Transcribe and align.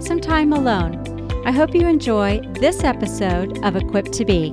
some 0.00 0.20
time 0.20 0.52
alone. 0.52 0.94
I 1.44 1.50
hope 1.50 1.74
you 1.74 1.88
enjoy 1.88 2.40
this 2.60 2.84
episode 2.84 3.58
of 3.64 3.74
Equipped 3.74 4.12
to 4.12 4.24
Be. 4.24 4.52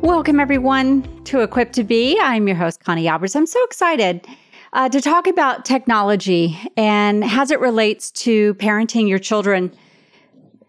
Welcome, 0.00 0.40
everyone, 0.40 1.24
to 1.24 1.40
Equipped 1.40 1.74
to 1.74 1.84
Be. 1.84 2.18
I'm 2.20 2.48
your 2.48 2.56
host, 2.56 2.82
Connie 2.82 3.04
Albers. 3.04 3.36
I'm 3.36 3.46
so 3.46 3.62
excited 3.64 4.26
uh, 4.72 4.88
to 4.88 5.00
talk 5.00 5.28
about 5.28 5.64
technology 5.64 6.58
and 6.76 7.22
as 7.22 7.52
it 7.52 7.60
relates 7.60 8.10
to 8.10 8.54
parenting 8.54 9.08
your 9.08 9.20
children. 9.20 9.72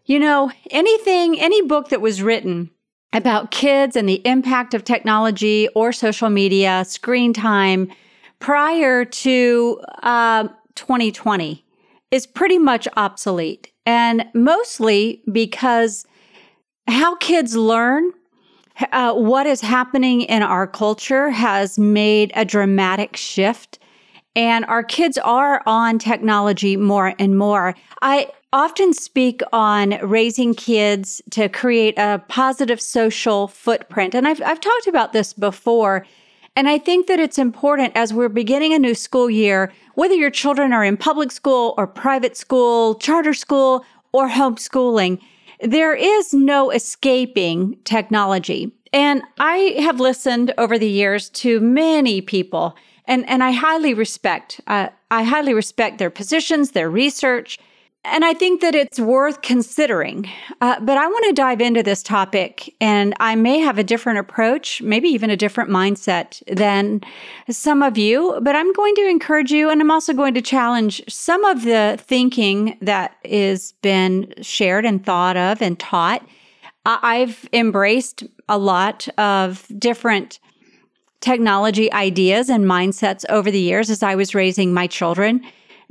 You 0.06 0.20
know, 0.20 0.52
anything, 0.70 1.40
any 1.40 1.64
book 1.64 1.90
that 1.90 2.02
was 2.02 2.22
written 2.22 2.70
about 3.14 3.50
kids 3.50 3.96
and 3.96 4.08
the 4.08 4.22
impact 4.28 4.76
of 4.76 4.84
technology 4.84 5.70
or 5.70 5.92
social 5.92 6.30
media, 6.30 6.86
screen 6.86 7.34
time 7.34 7.92
prior 8.38 9.06
to 9.06 9.82
uh, 10.04 10.50
2020 10.76 11.63
is 12.14 12.28
pretty 12.28 12.60
much 12.60 12.88
obsolete. 12.96 13.72
And 13.88 14.26
mostly 14.36 15.24
because 15.32 16.06
how 16.88 17.16
kids 17.16 17.56
learn 17.56 18.12
uh, 18.92 19.14
what 19.14 19.48
is 19.48 19.62
happening 19.62 20.22
in 20.22 20.44
our 20.44 20.68
culture 20.68 21.32
has 21.32 21.80
made 21.80 22.32
a 22.36 22.46
dramatic 22.46 23.18
shift. 23.18 23.80
And 24.36 24.64
our 24.66 24.84
kids 24.84 25.18
are 25.18 25.64
on 25.66 25.98
technology 25.98 26.78
more 26.78 27.16
and 27.18 27.36
more. 27.36 27.76
I 28.04 28.30
often 28.52 28.94
speak 28.94 29.42
on 29.52 29.98
raising 30.04 30.54
kids 30.54 31.20
to 31.32 31.50
create 31.50 31.98
a 31.98 32.24
positive 32.28 32.80
social 32.80 33.48
footprint. 33.48 34.14
And 34.14 34.28
I've, 34.28 34.42
I've 34.44 34.62
talked 34.62 34.88
about 34.88 35.14
this 35.14 35.34
before. 35.34 36.06
And 36.56 36.70
I 36.70 36.78
think 36.78 37.08
that 37.08 37.20
it's 37.20 37.40
important 37.40 37.94
as 37.96 38.14
we're 38.14 38.30
beginning 38.30 38.74
a 38.74 38.80
new 38.80 38.94
school 38.94 39.30
year 39.30 39.72
whether 39.96 40.16
your 40.16 40.32
children 40.32 40.74
are 40.74 40.84
in 40.84 40.98
public 40.98 41.32
school 41.32 41.76
or 41.78 41.86
private 41.86 42.36
school, 42.36 42.96
charter 42.96 43.34
school, 43.34 43.86
or 44.12 44.30
homeschooling, 44.30 45.20
there 45.62 45.94
is 45.94 46.34
no 46.34 46.72
escaping 46.72 47.78
technology. 47.84 48.72
And 48.92 49.24
I 49.40 49.76
have 49.80 50.00
listened 50.00 50.54
over 50.58 50.78
the 50.78 50.90
years 50.90 51.30
to 51.30 51.60
many 51.60 52.22
people, 52.22 52.76
and, 53.06 53.28
and 53.28 53.44
I 53.44 53.52
highly 53.52 53.94
respect, 53.94 54.62
uh, 54.68 54.90
I 55.10 55.24
highly 55.24 55.54
respect 55.54 55.98
their 55.98 56.10
positions, 56.10 56.72
their 56.72 56.90
research, 56.90 57.60
and 58.06 58.26
I 58.26 58.34
think 58.34 58.60
that 58.62 58.76
it's 58.76 59.00
worth 59.00 59.42
considering. 59.42 60.30
Uh, 60.60 60.80
but 60.82 60.98
I 60.98 61.08
want 61.08 61.26
to 61.28 61.34
dive 61.34 61.62
into 61.62 61.82
this 61.82 62.04
topic, 62.04 62.74
and 62.82 63.14
I 63.20 63.36
may 63.36 63.60
have 63.60 63.78
a 63.78 63.84
different 63.84 64.20
approach, 64.20 64.82
maybe 64.82 65.08
even 65.10 65.30
a 65.30 65.38
different 65.38 65.70
mindset 65.70 66.44
than 66.54 67.02
some 67.50 67.82
of 67.82 67.98
you. 67.98 68.40
But 68.42 68.58
I'm 68.58 68.74
going 68.74 68.96
to 68.96 69.08
encourage 69.08 69.52
you, 69.52 69.70
and 69.70 69.80
I'm 69.80 69.92
also 69.92 70.14
going 70.14 70.34
to 70.34 70.42
challenge 70.42 71.02
some 71.08 71.46
of 71.46 71.64
the 71.64 71.98
thinking 72.00 72.78
that 72.82 73.16
has 73.24 73.72
been 73.82 74.34
shared 74.42 74.86
and 74.86 75.04
thought 75.06 75.38
of 75.38 75.62
and 75.62 75.80
taught. 75.80 76.28
I've 76.86 77.48
embraced 77.54 78.24
a 78.50 78.58
lot 78.58 79.08
of 79.18 79.66
different 79.80 80.40
technology 81.22 81.90
ideas 81.94 82.50
and 82.50 82.66
mindsets 82.66 83.24
over 83.30 83.50
the 83.50 83.60
years 83.60 83.90
as 83.90 84.04
I 84.04 84.16
was 84.16 84.36
raising 84.36 84.74
my 84.74 84.88
children 84.88 85.42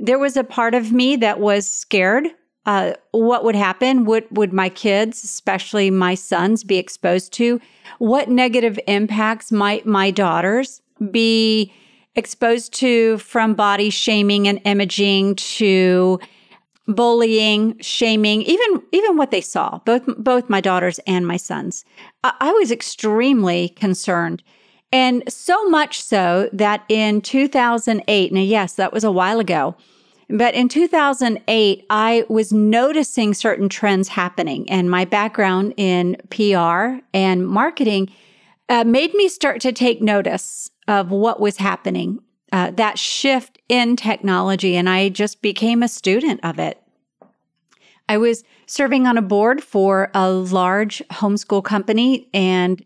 there 0.03 0.19
was 0.19 0.35
a 0.35 0.43
part 0.43 0.75
of 0.75 0.91
me 0.91 1.15
that 1.15 1.39
was 1.39 1.65
scared. 1.65 2.27
Uh, 2.65 2.93
what 3.11 3.45
would 3.45 3.55
happen? 3.55 4.03
Would 4.03 4.25
would 4.31 4.51
my 4.51 4.67
kids, 4.67 5.23
especially 5.23 5.89
my 5.89 6.13
sons, 6.13 6.65
be 6.65 6.77
exposed 6.77 7.31
to? 7.33 7.59
What 7.99 8.29
negative 8.29 8.77
impacts 8.85 9.51
might 9.51 9.85
my 9.85 10.11
daughters 10.11 10.81
be 11.11 11.73
exposed 12.15 12.73
to 12.75 13.17
from 13.19 13.53
body 13.53 13.89
shaming 13.89 14.47
and 14.47 14.59
imaging 14.65 15.35
to 15.35 16.19
bullying, 16.85 17.79
shaming, 17.79 18.41
even 18.41 18.83
even 18.91 19.15
what 19.15 19.31
they 19.31 19.41
saw, 19.41 19.79
both 19.85 20.03
both 20.17 20.49
my 20.49 20.59
daughters 20.59 20.99
and 21.07 21.25
my 21.25 21.37
sons. 21.37 21.85
I, 22.25 22.33
I 22.41 22.51
was 22.51 22.71
extremely 22.71 23.69
concerned. 23.69 24.43
And 24.91 25.23
so 25.27 25.67
much 25.69 26.03
so 26.03 26.49
that 26.53 26.83
in 26.87 27.21
2008, 27.21 28.31
now, 28.31 28.39
yes, 28.39 28.73
that 28.73 28.93
was 28.93 29.03
a 29.03 29.11
while 29.11 29.39
ago, 29.39 29.75
but 30.29 30.53
in 30.53 30.69
2008, 30.69 31.85
I 31.89 32.25
was 32.29 32.53
noticing 32.53 33.33
certain 33.33 33.69
trends 33.69 34.09
happening, 34.09 34.69
and 34.69 34.89
my 34.89 35.05
background 35.05 35.73
in 35.77 36.17
PR 36.29 36.99
and 37.13 37.47
marketing 37.47 38.09
uh, 38.69 38.83
made 38.83 39.13
me 39.13 39.27
start 39.27 39.61
to 39.61 39.71
take 39.71 40.01
notice 40.01 40.71
of 40.87 41.11
what 41.11 41.39
was 41.39 41.57
happening, 41.57 42.19
uh, 42.51 42.71
that 42.71 42.97
shift 42.97 43.59
in 43.69 43.95
technology, 43.95 44.75
and 44.75 44.89
I 44.89 45.09
just 45.09 45.41
became 45.41 45.83
a 45.83 45.87
student 45.87 46.39
of 46.43 46.59
it. 46.59 46.79
I 48.09 48.17
was 48.17 48.43
serving 48.65 49.07
on 49.07 49.17
a 49.17 49.21
board 49.21 49.63
for 49.63 50.09
a 50.13 50.29
large 50.31 51.01
homeschool 51.11 51.63
company, 51.63 52.29
and 52.33 52.83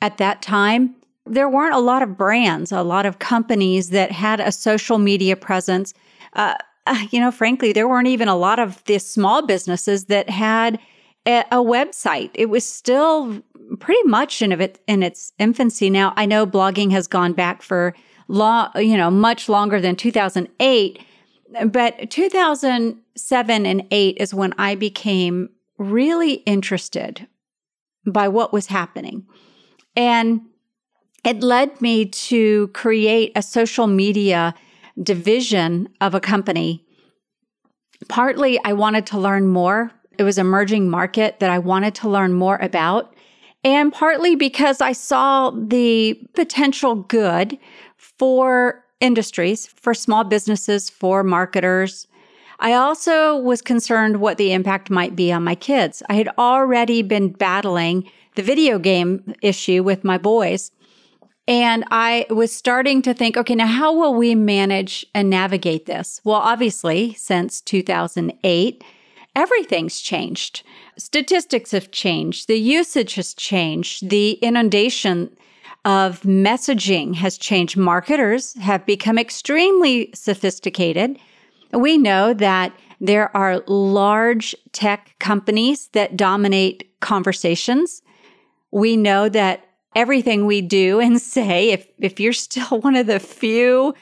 at 0.00 0.18
that 0.18 0.42
time, 0.42 0.94
there 1.24 1.48
weren't 1.48 1.74
a 1.74 1.80
lot 1.80 2.02
of 2.02 2.16
brands, 2.16 2.70
a 2.72 2.82
lot 2.82 3.06
of 3.06 3.18
companies 3.18 3.90
that 3.90 4.12
had 4.12 4.40
a 4.40 4.52
social 4.52 4.98
media 4.98 5.36
presence. 5.36 5.92
Uh, 6.34 6.54
uh, 6.86 7.06
you 7.10 7.20
know, 7.20 7.30
frankly, 7.30 7.72
there 7.72 7.88
weren't 7.88 8.08
even 8.08 8.28
a 8.28 8.36
lot 8.36 8.58
of 8.58 8.82
the 8.84 8.98
small 8.98 9.44
businesses 9.44 10.06
that 10.06 10.30
had 10.30 10.78
a, 11.26 11.44
a 11.50 11.56
website. 11.56 12.30
It 12.34 12.46
was 12.46 12.68
still 12.68 13.42
pretty 13.80 14.08
much 14.08 14.42
in, 14.42 14.52
it, 14.52 14.78
in 14.86 15.02
its 15.02 15.32
infancy. 15.38 15.90
Now, 15.90 16.12
I 16.16 16.26
know 16.26 16.46
blogging 16.46 16.92
has 16.92 17.06
gone 17.06 17.32
back 17.32 17.62
for 17.62 17.94
long, 18.28 18.70
you 18.76 18.96
know, 18.96 19.10
much 19.10 19.48
longer 19.48 19.80
than 19.80 19.96
2008, 19.96 21.00
but 21.66 22.10
2007 22.10 23.66
and 23.66 23.86
8 23.90 24.16
is 24.18 24.34
when 24.34 24.54
I 24.58 24.74
became 24.74 25.50
really 25.78 26.34
interested 26.34 27.26
by 28.06 28.28
what 28.28 28.52
was 28.52 28.66
happening. 28.66 29.26
And 29.96 30.42
it 31.24 31.42
led 31.42 31.80
me 31.80 32.06
to 32.06 32.68
create 32.68 33.32
a 33.34 33.42
social 33.42 33.86
media 33.86 34.54
division 35.02 35.88
of 36.00 36.14
a 36.14 36.20
company. 36.20 36.84
Partly, 38.08 38.58
I 38.64 38.72
wanted 38.72 39.06
to 39.06 39.18
learn 39.18 39.46
more. 39.48 39.90
It 40.18 40.22
was 40.22 40.38
emerging 40.38 40.88
market 40.88 41.40
that 41.40 41.50
I 41.50 41.58
wanted 41.58 41.94
to 41.96 42.08
learn 42.08 42.32
more 42.32 42.56
about. 42.56 43.14
And 43.64 43.92
partly 43.92 44.36
because 44.36 44.80
I 44.80 44.92
saw 44.92 45.50
the 45.50 46.14
potential 46.34 46.94
good 46.94 47.58
for 47.96 48.84
industries, 49.00 49.66
for 49.66 49.92
small 49.92 50.24
businesses, 50.24 50.88
for 50.88 51.22
marketers. 51.22 52.06
I 52.58 52.72
also 52.72 53.36
was 53.36 53.60
concerned 53.60 54.20
what 54.20 54.38
the 54.38 54.52
impact 54.52 54.88
might 54.88 55.14
be 55.14 55.30
on 55.32 55.44
my 55.44 55.54
kids. 55.54 56.02
I 56.08 56.14
had 56.14 56.28
already 56.38 57.02
been 57.02 57.30
battling 57.30 58.10
the 58.36 58.42
video 58.42 58.78
game 58.78 59.34
issue 59.42 59.82
with 59.82 60.04
my 60.04 60.16
boys. 60.16 60.70
And 61.48 61.84
I 61.90 62.26
was 62.28 62.52
starting 62.52 63.02
to 63.02 63.14
think, 63.14 63.36
okay, 63.36 63.54
now 63.54 63.66
how 63.66 63.92
will 63.94 64.14
we 64.14 64.34
manage 64.34 65.06
and 65.14 65.30
navigate 65.30 65.86
this? 65.86 66.20
Well, 66.24 66.36
obviously, 66.40 67.14
since 67.14 67.60
2008, 67.60 68.82
everything's 69.36 70.00
changed. 70.00 70.64
Statistics 70.98 71.70
have 71.70 71.90
changed, 71.90 72.48
the 72.48 72.58
usage 72.58 73.14
has 73.14 73.32
changed, 73.34 74.10
the 74.10 74.32
inundation 74.42 75.30
of 75.84 76.20
messaging 76.22 77.14
has 77.14 77.38
changed. 77.38 77.76
Marketers 77.76 78.54
have 78.54 78.84
become 78.84 79.18
extremely 79.18 80.10
sophisticated. 80.14 81.16
We 81.72 81.96
know 81.96 82.34
that 82.34 82.72
there 83.00 83.34
are 83.36 83.62
large 83.68 84.56
tech 84.72 85.14
companies 85.20 85.88
that 85.88 86.16
dominate 86.16 86.90
conversations. 87.00 88.02
We 88.72 88.96
know 88.96 89.28
that 89.28 89.65
everything 89.96 90.46
we 90.46 90.60
do 90.60 91.00
and 91.00 91.20
say, 91.34 91.70
if 91.70 91.88
if 91.98 92.20
you're 92.20 92.32
still 92.32 92.80
one 92.80 92.94
of 92.94 93.08
the 93.08 93.18
few 93.18 93.94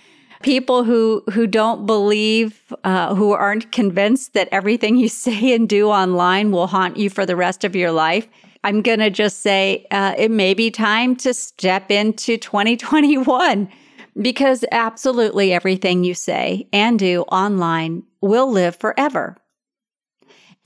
people 0.42 0.84
who 0.84 1.22
who 1.32 1.46
don't 1.46 1.86
believe, 1.86 2.74
uh, 2.84 3.14
who 3.14 3.32
aren't 3.32 3.72
convinced 3.72 4.34
that 4.34 4.48
everything 4.52 4.96
you 4.96 5.08
say 5.26 5.54
and 5.54 5.68
do 5.68 5.88
online 5.88 6.50
will 6.50 6.66
haunt 6.66 6.98
you 6.98 7.08
for 7.08 7.24
the 7.24 7.36
rest 7.36 7.64
of 7.64 7.74
your 7.74 7.92
life, 7.92 8.28
I'm 8.62 8.82
gonna 8.82 9.10
just 9.10 9.40
say 9.40 9.86
uh, 9.90 10.14
it 10.18 10.30
may 10.30 10.52
be 10.52 10.70
time 10.70 11.16
to 11.16 11.32
step 11.32 11.90
into 11.90 12.36
2021 12.36 13.70
because 14.20 14.64
absolutely 14.70 15.52
everything 15.52 16.04
you 16.04 16.14
say 16.14 16.68
and 16.72 16.98
do 16.98 17.22
online 17.22 18.04
will 18.20 18.50
live 18.50 18.76
forever. 18.76 19.36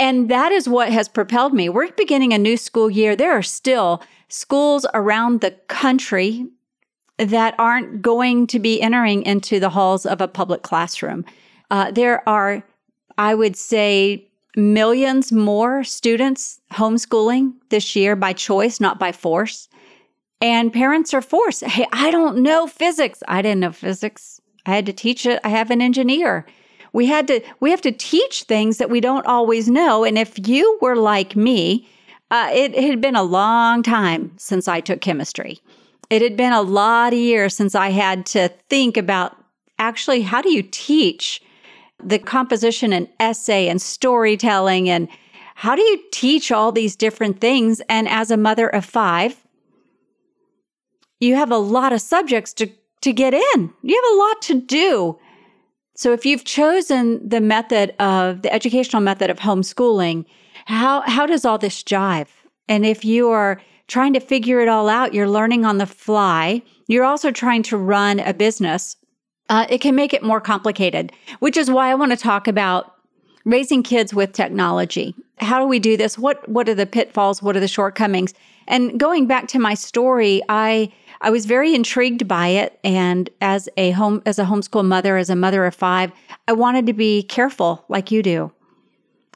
And 0.00 0.30
that 0.30 0.52
is 0.52 0.68
what 0.68 0.92
has 0.92 1.08
propelled 1.08 1.52
me. 1.54 1.68
We're 1.68 1.90
beginning 1.92 2.32
a 2.32 2.38
new 2.38 2.56
school 2.56 2.88
year. 2.88 3.16
There 3.16 3.32
are 3.32 3.42
still 3.42 4.00
schools 4.28 4.86
around 4.94 5.40
the 5.40 5.52
country 5.68 6.46
that 7.16 7.54
aren't 7.58 8.00
going 8.00 8.46
to 8.46 8.58
be 8.58 8.80
entering 8.80 9.22
into 9.22 9.58
the 9.58 9.70
halls 9.70 10.06
of 10.06 10.20
a 10.20 10.28
public 10.28 10.62
classroom. 10.62 11.24
Uh, 11.70 11.90
there 11.90 12.26
are, 12.28 12.62
I 13.16 13.34
would 13.34 13.56
say, 13.56 14.28
millions 14.56 15.32
more 15.32 15.84
students 15.84 16.60
homeschooling 16.72 17.52
this 17.70 17.96
year 17.96 18.16
by 18.16 18.32
choice, 18.32 18.80
not 18.80 18.98
by 18.98 19.12
force. 19.12 19.68
And 20.40 20.72
parents 20.72 21.12
are 21.12 21.22
forced. 21.22 21.64
Hey, 21.64 21.86
I 21.92 22.10
don't 22.10 22.38
know 22.38 22.66
physics. 22.66 23.22
I 23.26 23.42
didn't 23.42 23.60
know 23.60 23.72
physics. 23.72 24.40
I 24.66 24.74
had 24.74 24.86
to 24.86 24.92
teach 24.92 25.26
it. 25.26 25.40
I 25.42 25.48
have 25.48 25.70
an 25.70 25.82
engineer. 25.82 26.46
We 26.92 27.06
had 27.06 27.26
to 27.28 27.40
we 27.60 27.70
have 27.70 27.82
to 27.82 27.92
teach 27.92 28.44
things 28.44 28.78
that 28.78 28.90
we 28.90 29.00
don't 29.00 29.26
always 29.26 29.68
know. 29.68 30.04
And 30.04 30.16
if 30.16 30.48
you 30.48 30.78
were 30.80 30.96
like 30.96 31.36
me, 31.36 31.88
uh, 32.30 32.50
it, 32.52 32.74
it 32.74 32.84
had 32.84 33.00
been 33.00 33.16
a 33.16 33.22
long 33.22 33.82
time 33.82 34.32
since 34.36 34.68
I 34.68 34.80
took 34.80 35.00
chemistry. 35.00 35.60
It 36.10 36.22
had 36.22 36.36
been 36.36 36.52
a 36.52 36.62
lot 36.62 37.12
of 37.12 37.18
years 37.18 37.54
since 37.54 37.74
I 37.74 37.90
had 37.90 38.26
to 38.26 38.48
think 38.68 38.96
about 38.96 39.36
actually 39.78 40.22
how 40.22 40.42
do 40.42 40.50
you 40.50 40.62
teach 40.62 41.42
the 42.02 42.18
composition 42.18 42.92
and 42.92 43.08
essay 43.18 43.68
and 43.68 43.80
storytelling 43.80 44.88
and 44.88 45.08
how 45.54 45.74
do 45.74 45.82
you 45.82 46.00
teach 46.12 46.52
all 46.52 46.70
these 46.70 46.94
different 46.94 47.40
things? 47.40 47.80
And 47.88 48.08
as 48.08 48.30
a 48.30 48.36
mother 48.36 48.68
of 48.68 48.84
five, 48.84 49.44
you 51.18 51.34
have 51.34 51.50
a 51.50 51.58
lot 51.58 51.92
of 51.92 52.00
subjects 52.00 52.52
to, 52.54 52.70
to 53.00 53.12
get 53.12 53.34
in. 53.34 53.72
You 53.82 54.00
have 54.02 54.14
a 54.14 54.18
lot 54.18 54.42
to 54.42 54.60
do. 54.60 55.18
So 55.96 56.12
if 56.12 56.24
you've 56.24 56.44
chosen 56.44 57.28
the 57.28 57.40
method 57.40 57.92
of 57.98 58.42
the 58.42 58.52
educational 58.52 59.02
method 59.02 59.30
of 59.30 59.40
homeschooling, 59.40 60.26
how, 60.68 61.00
how 61.06 61.24
does 61.24 61.44
all 61.44 61.56
this 61.56 61.82
jive? 61.82 62.28
And 62.68 62.84
if 62.84 63.04
you 63.04 63.30
are 63.30 63.60
trying 63.86 64.12
to 64.12 64.20
figure 64.20 64.60
it 64.60 64.68
all 64.68 64.88
out, 64.88 65.14
you're 65.14 65.28
learning 65.28 65.64
on 65.64 65.78
the 65.78 65.86
fly, 65.86 66.62
you're 66.86 67.04
also 67.04 67.30
trying 67.30 67.62
to 67.64 67.76
run 67.78 68.20
a 68.20 68.34
business, 68.34 68.96
uh, 69.48 69.66
it 69.70 69.80
can 69.80 69.94
make 69.94 70.12
it 70.12 70.22
more 70.22 70.42
complicated, 70.42 71.10
which 71.38 71.56
is 71.56 71.70
why 71.70 71.90
I 71.90 71.94
want 71.94 72.12
to 72.12 72.18
talk 72.18 72.46
about 72.46 72.94
raising 73.46 73.82
kids 73.82 74.12
with 74.12 74.32
technology. 74.32 75.14
How 75.38 75.58
do 75.58 75.66
we 75.66 75.78
do 75.78 75.96
this? 75.96 76.18
What 76.18 76.46
what 76.48 76.68
are 76.68 76.74
the 76.74 76.84
pitfalls? 76.84 77.42
What 77.42 77.56
are 77.56 77.60
the 77.60 77.68
shortcomings? 77.68 78.34
And 78.66 79.00
going 79.00 79.26
back 79.26 79.48
to 79.48 79.58
my 79.58 79.72
story, 79.72 80.42
I 80.50 80.92
I 81.22 81.30
was 81.30 81.46
very 81.46 81.74
intrigued 81.74 82.28
by 82.28 82.48
it 82.48 82.78
and 82.84 83.30
as 83.40 83.70
a 83.78 83.92
home 83.92 84.20
as 84.26 84.38
a 84.38 84.44
homeschool 84.44 84.84
mother, 84.84 85.16
as 85.16 85.30
a 85.30 85.36
mother 85.36 85.64
of 85.64 85.74
5, 85.74 86.12
I 86.46 86.52
wanted 86.52 86.84
to 86.86 86.92
be 86.92 87.22
careful 87.22 87.86
like 87.88 88.10
you 88.10 88.22
do. 88.22 88.52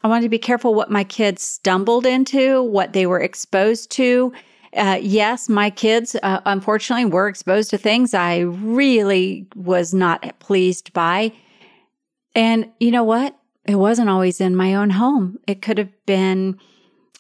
I 0.04 0.08
wanted 0.08 0.22
to 0.22 0.28
be 0.28 0.38
careful 0.38 0.74
what 0.74 0.90
my 0.90 1.04
kids 1.04 1.42
stumbled 1.42 2.06
into, 2.06 2.62
what 2.62 2.92
they 2.92 3.06
were 3.06 3.20
exposed 3.20 3.90
to. 3.92 4.32
Uh, 4.74 4.98
yes, 5.00 5.48
my 5.48 5.70
kids, 5.70 6.16
uh, 6.22 6.40
unfortunately, 6.46 7.04
were 7.04 7.28
exposed 7.28 7.70
to 7.70 7.78
things 7.78 8.14
I 8.14 8.38
really 8.38 9.46
was 9.54 9.94
not 9.94 10.38
pleased 10.40 10.92
by. 10.92 11.32
And 12.34 12.70
you 12.80 12.90
know 12.90 13.04
what? 13.04 13.36
It 13.64 13.76
wasn't 13.76 14.08
always 14.08 14.40
in 14.40 14.56
my 14.56 14.74
own 14.74 14.90
home. 14.90 15.38
It 15.46 15.62
could 15.62 15.78
have 15.78 15.92
been, 16.06 16.58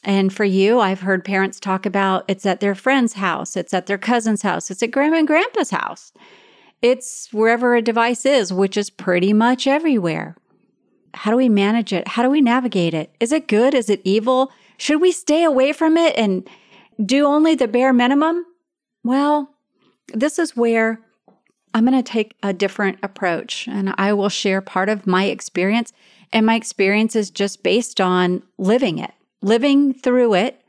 and 0.02 0.32
for 0.32 0.44
you, 0.44 0.80
I've 0.80 1.02
heard 1.02 1.24
parents 1.24 1.60
talk 1.60 1.86
about 1.86 2.24
it's 2.26 2.46
at 2.46 2.60
their 2.60 2.74
friend's 2.74 3.12
house, 3.12 3.56
it's 3.56 3.74
at 3.74 3.86
their 3.86 3.98
cousin's 3.98 4.42
house, 4.42 4.70
it's 4.70 4.82
at 4.82 4.90
grandma 4.90 5.18
and 5.18 5.26
grandpa's 5.26 5.70
house. 5.70 6.12
It's 6.80 7.28
wherever 7.32 7.76
a 7.76 7.82
device 7.82 8.26
is, 8.26 8.52
which 8.52 8.76
is 8.76 8.90
pretty 8.90 9.32
much 9.32 9.68
everywhere. 9.68 10.36
How 11.14 11.30
do 11.30 11.36
we 11.36 11.48
manage 11.48 11.92
it? 11.92 12.08
How 12.08 12.22
do 12.22 12.30
we 12.30 12.40
navigate 12.40 12.94
it? 12.94 13.14
Is 13.20 13.32
it 13.32 13.48
good? 13.48 13.74
Is 13.74 13.90
it 13.90 14.00
evil? 14.04 14.50
Should 14.78 15.00
we 15.00 15.12
stay 15.12 15.44
away 15.44 15.72
from 15.72 15.96
it 15.96 16.16
and 16.16 16.48
do 17.04 17.26
only 17.26 17.54
the 17.54 17.68
bare 17.68 17.92
minimum? 17.92 18.44
Well, 19.04 19.50
this 20.12 20.38
is 20.38 20.56
where 20.56 21.00
I'm 21.74 21.86
going 21.86 22.02
to 22.02 22.12
take 22.12 22.36
a 22.42 22.52
different 22.52 22.98
approach 23.02 23.66
and 23.68 23.94
I 23.98 24.12
will 24.12 24.28
share 24.28 24.60
part 24.60 24.88
of 24.88 25.06
my 25.06 25.24
experience. 25.24 25.92
And 26.32 26.46
my 26.46 26.54
experience 26.54 27.14
is 27.14 27.30
just 27.30 27.62
based 27.62 28.00
on 28.00 28.42
living 28.58 28.98
it, 28.98 29.12
living 29.42 29.92
through 29.92 30.34
it 30.34 30.62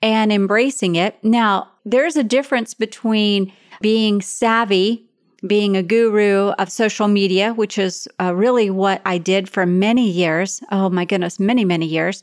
and 0.00 0.32
embracing 0.32 0.96
it. 0.96 1.22
Now, 1.22 1.68
there's 1.84 2.16
a 2.16 2.24
difference 2.24 2.72
between 2.74 3.52
being 3.80 4.22
savvy 4.22 5.09
being 5.46 5.76
a 5.76 5.82
guru 5.82 6.48
of 6.50 6.70
social 6.70 7.08
media, 7.08 7.54
which 7.54 7.78
is 7.78 8.08
uh, 8.20 8.34
really 8.34 8.70
what 8.70 9.00
I 9.04 9.18
did 9.18 9.48
for 9.48 9.66
many 9.66 10.08
years. 10.08 10.60
Oh 10.70 10.90
my 10.90 11.04
goodness, 11.04 11.40
many, 11.40 11.64
many 11.64 11.86
years. 11.86 12.22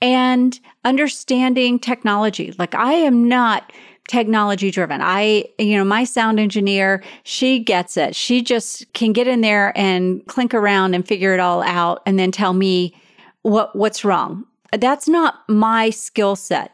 And 0.00 0.58
understanding 0.84 1.78
technology. 1.78 2.54
Like 2.58 2.74
I 2.74 2.92
am 2.92 3.28
not 3.28 3.72
technology 4.08 4.70
driven. 4.70 5.00
I, 5.02 5.46
you 5.58 5.76
know, 5.76 5.84
my 5.84 6.04
sound 6.04 6.38
engineer, 6.38 7.02
she 7.22 7.58
gets 7.58 7.96
it. 7.96 8.14
She 8.14 8.42
just 8.42 8.92
can 8.92 9.12
get 9.12 9.26
in 9.26 9.40
there 9.40 9.72
and 9.76 10.24
clink 10.26 10.52
around 10.52 10.94
and 10.94 11.06
figure 11.06 11.32
it 11.32 11.40
all 11.40 11.62
out 11.62 12.02
and 12.04 12.18
then 12.18 12.30
tell 12.30 12.52
me 12.52 12.94
what, 13.42 13.74
what's 13.74 14.04
wrong. 14.04 14.44
That's 14.72 15.08
not 15.08 15.48
my 15.48 15.90
skill 15.90 16.36
set. 16.36 16.72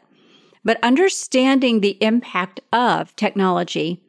But 0.63 0.83
understanding 0.83 1.79
the 1.79 1.97
impact 2.03 2.59
of 2.73 3.15
technology 3.15 4.01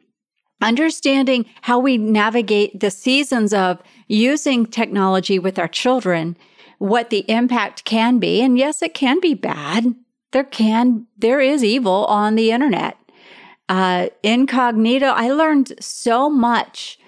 understanding 0.63 1.45
how 1.61 1.77
we 1.77 1.97
navigate 1.97 2.79
the 2.79 2.89
seasons 2.89 3.53
of 3.53 3.81
using 4.07 4.65
technology 4.65 5.37
with 5.37 5.59
our 5.59 5.67
children, 5.67 6.35
what 6.79 7.09
the 7.09 7.25
impact 7.29 7.85
can 7.85 8.19
be. 8.19 8.41
And 8.41 8.57
yes, 8.57 8.81
it 8.81 8.93
can 8.93 9.19
be 9.19 9.33
bad. 9.33 9.93
There 10.31 10.43
can, 10.43 11.05
there 11.17 11.39
is 11.39 11.63
evil 11.63 12.05
on 12.05 12.35
the 12.35 12.51
internet. 12.51 12.97
Uh, 13.69 14.07
incognito, 14.23 15.07
I 15.07 15.31
learned 15.31 15.73
so 15.79 16.29
much 16.29 16.99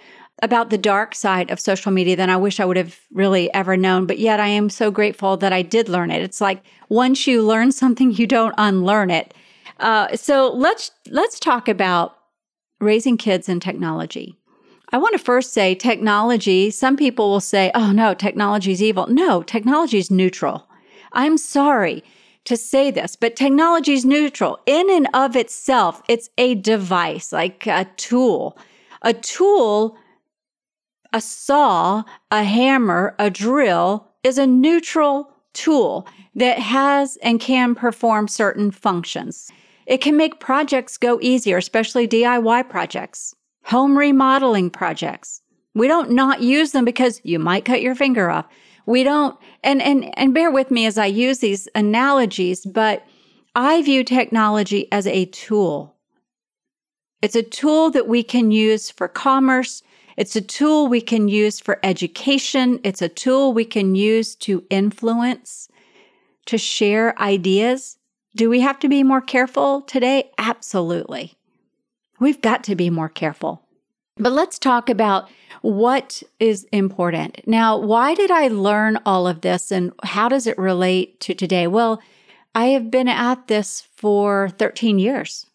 about 0.42 0.70
the 0.70 0.78
dark 0.78 1.16
side 1.16 1.50
of 1.50 1.60
social 1.60 1.92
media 1.92 2.16
than 2.16 2.30
I 2.30 2.38
wish 2.38 2.60
I 2.60 2.66
would 2.66 2.78
have 2.78 3.00
really 3.12 3.54
ever 3.54 3.78
known. 3.78 4.06
But 4.06 4.20
yet 4.20 4.40
I 4.40 4.48
am 4.48 4.70
so 4.70 4.92
grateful 4.92 5.38
that 5.38 5.54
I 5.54 5.62
did 5.62 5.90
learn 5.90 6.12
it. 6.12 6.22
It's 6.22 6.42
like 6.42 6.62
once 6.90 7.26
you 7.26 7.42
learn 7.42 7.72
something, 7.72 8.12
you 8.12 8.28
don't 8.28 8.54
unlearn 8.58 9.12
it. 9.12 9.34
Uh, 9.80 10.16
so 10.16 10.52
let's 10.54 10.92
let's 11.10 11.40
talk 11.40 11.68
about 11.68 12.18
raising 12.80 13.18
kids 13.18 13.50
in 13.50 13.60
technology. 13.60 14.38
I 14.92 14.98
want 14.98 15.14
to 15.14 15.24
first 15.24 15.54
say 15.54 15.76
technology, 15.76 16.70
some 16.70 16.96
people 16.96 17.30
will 17.30 17.40
say, 17.40 17.72
oh 17.74 17.92
no, 17.92 18.14
technology 18.14 18.72
is 18.72 18.84
evil. 18.84 19.08
No, 19.08 19.42
technology 19.42 19.98
is 19.98 20.12
neutral. 20.12 20.68
I'm 21.14 21.38
sorry 21.38 22.04
to 22.46 22.56
say 22.56 22.92
this, 22.92 23.16
but 23.16 23.36
technology 23.36 23.94
is 23.94 24.06
neutral. 24.06 24.60
In 24.66 24.90
and 24.90 25.08
of 25.14 25.36
itself, 25.36 26.04
it's 26.08 26.30
a 26.38 26.56
device, 26.56 27.32
like 27.32 27.66
a 27.66 27.86
tool. 27.98 28.58
A 29.02 29.14
tool, 29.14 29.98
a 31.12 31.22
saw, 31.22 32.04
a 32.30 32.44
hammer, 32.44 33.16
a 33.18 33.30
drill 33.30 34.08
is 34.24 34.38
a 34.38 34.46
neutral 34.46 35.32
tool 35.54 36.08
that 36.36 36.60
has 36.60 37.18
and 37.18 37.40
can 37.40 37.74
perform 37.74 38.28
certain 38.28 38.70
functions. 38.70 39.52
It 39.86 40.02
can 40.02 40.18
make 40.18 40.40
projects 40.40 40.98
go 40.98 41.20
easier, 41.22 41.58
especially 41.58 42.08
DIY 42.08 42.70
projects, 42.70 43.36
home 43.66 43.98
remodeling 43.98 44.70
projects. 44.70 45.42
We 45.74 45.88
don't 45.88 46.12
not 46.12 46.42
use 46.42 46.72
them 46.72 46.86
because 46.86 47.22
you 47.24 47.38
might 47.38 47.66
cut 47.66 47.82
your 47.82 47.96
finger 47.96 48.30
off. 48.30 48.46
We 48.86 49.04
don't, 49.04 49.38
and, 49.64 49.82
and, 49.82 50.18
and 50.18 50.34
bear 50.34 50.50
with 50.50 50.72
me 50.72 50.86
as 50.86 50.98
I 50.98 51.08
use 51.08 51.40
these 51.40 51.68
analogies, 51.76 52.66
but 52.66 53.06
I 53.56 53.82
view 53.82 54.04
technology 54.04 54.92
as 54.92 55.08
a 55.08 55.26
tool. 55.26 55.96
It's 57.22 57.36
a 57.36 57.44
tool 57.44 57.90
that 57.92 58.08
we 58.08 58.24
can 58.24 58.52
use 58.52 58.92
for 58.92 59.08
commerce. 59.08 59.82
It's 60.18 60.36
a 60.36 60.42
tool 60.42 60.88
we 60.88 61.02
can 61.02 61.28
use 61.28 61.60
for 61.60 61.80
education. 61.84 62.80
It's 62.84 63.02
a 63.02 63.10
tool 63.10 63.54
we 63.54 63.66
can 63.66 63.96
use 63.96 64.36
to 64.38 64.64
influence, 64.70 65.68
to 66.46 66.58
share 66.58 67.20
ideas. 67.20 67.98
Do 68.36 68.50
we 68.50 68.60
have 68.60 68.80
to 68.80 68.90
be 68.90 69.02
more 69.02 69.22
careful 69.22 69.82
today? 69.82 70.32
Absolutely. 70.38 71.36
We've 72.20 72.42
got 72.42 72.66
to 72.66 72.76
be 72.76 72.90
more 72.90 73.08
careful. 73.08 73.62
But 74.18 74.34
let's 74.34 74.60
talk 74.60 74.90
about 74.90 75.30
what 75.62 76.22
is 76.40 76.66
important. 76.66 77.48
Now, 77.48 77.78
why 77.78 78.14
did 78.14 78.32
I 78.32 78.50
learn 78.50 79.00
all 79.06 79.28
of 79.28 79.42
this 79.42 79.72
and 79.72 79.94
how 80.04 80.28
does 80.30 80.48
it 80.48 80.58
relate 80.58 81.20
to 81.22 81.34
today? 81.34 81.68
Well, 81.68 82.02
I 82.54 82.68
have 82.68 82.92
been 82.92 83.08
at 83.08 83.48
this 83.48 83.82
for 83.96 84.50
13 84.58 85.00
years. 85.00 85.46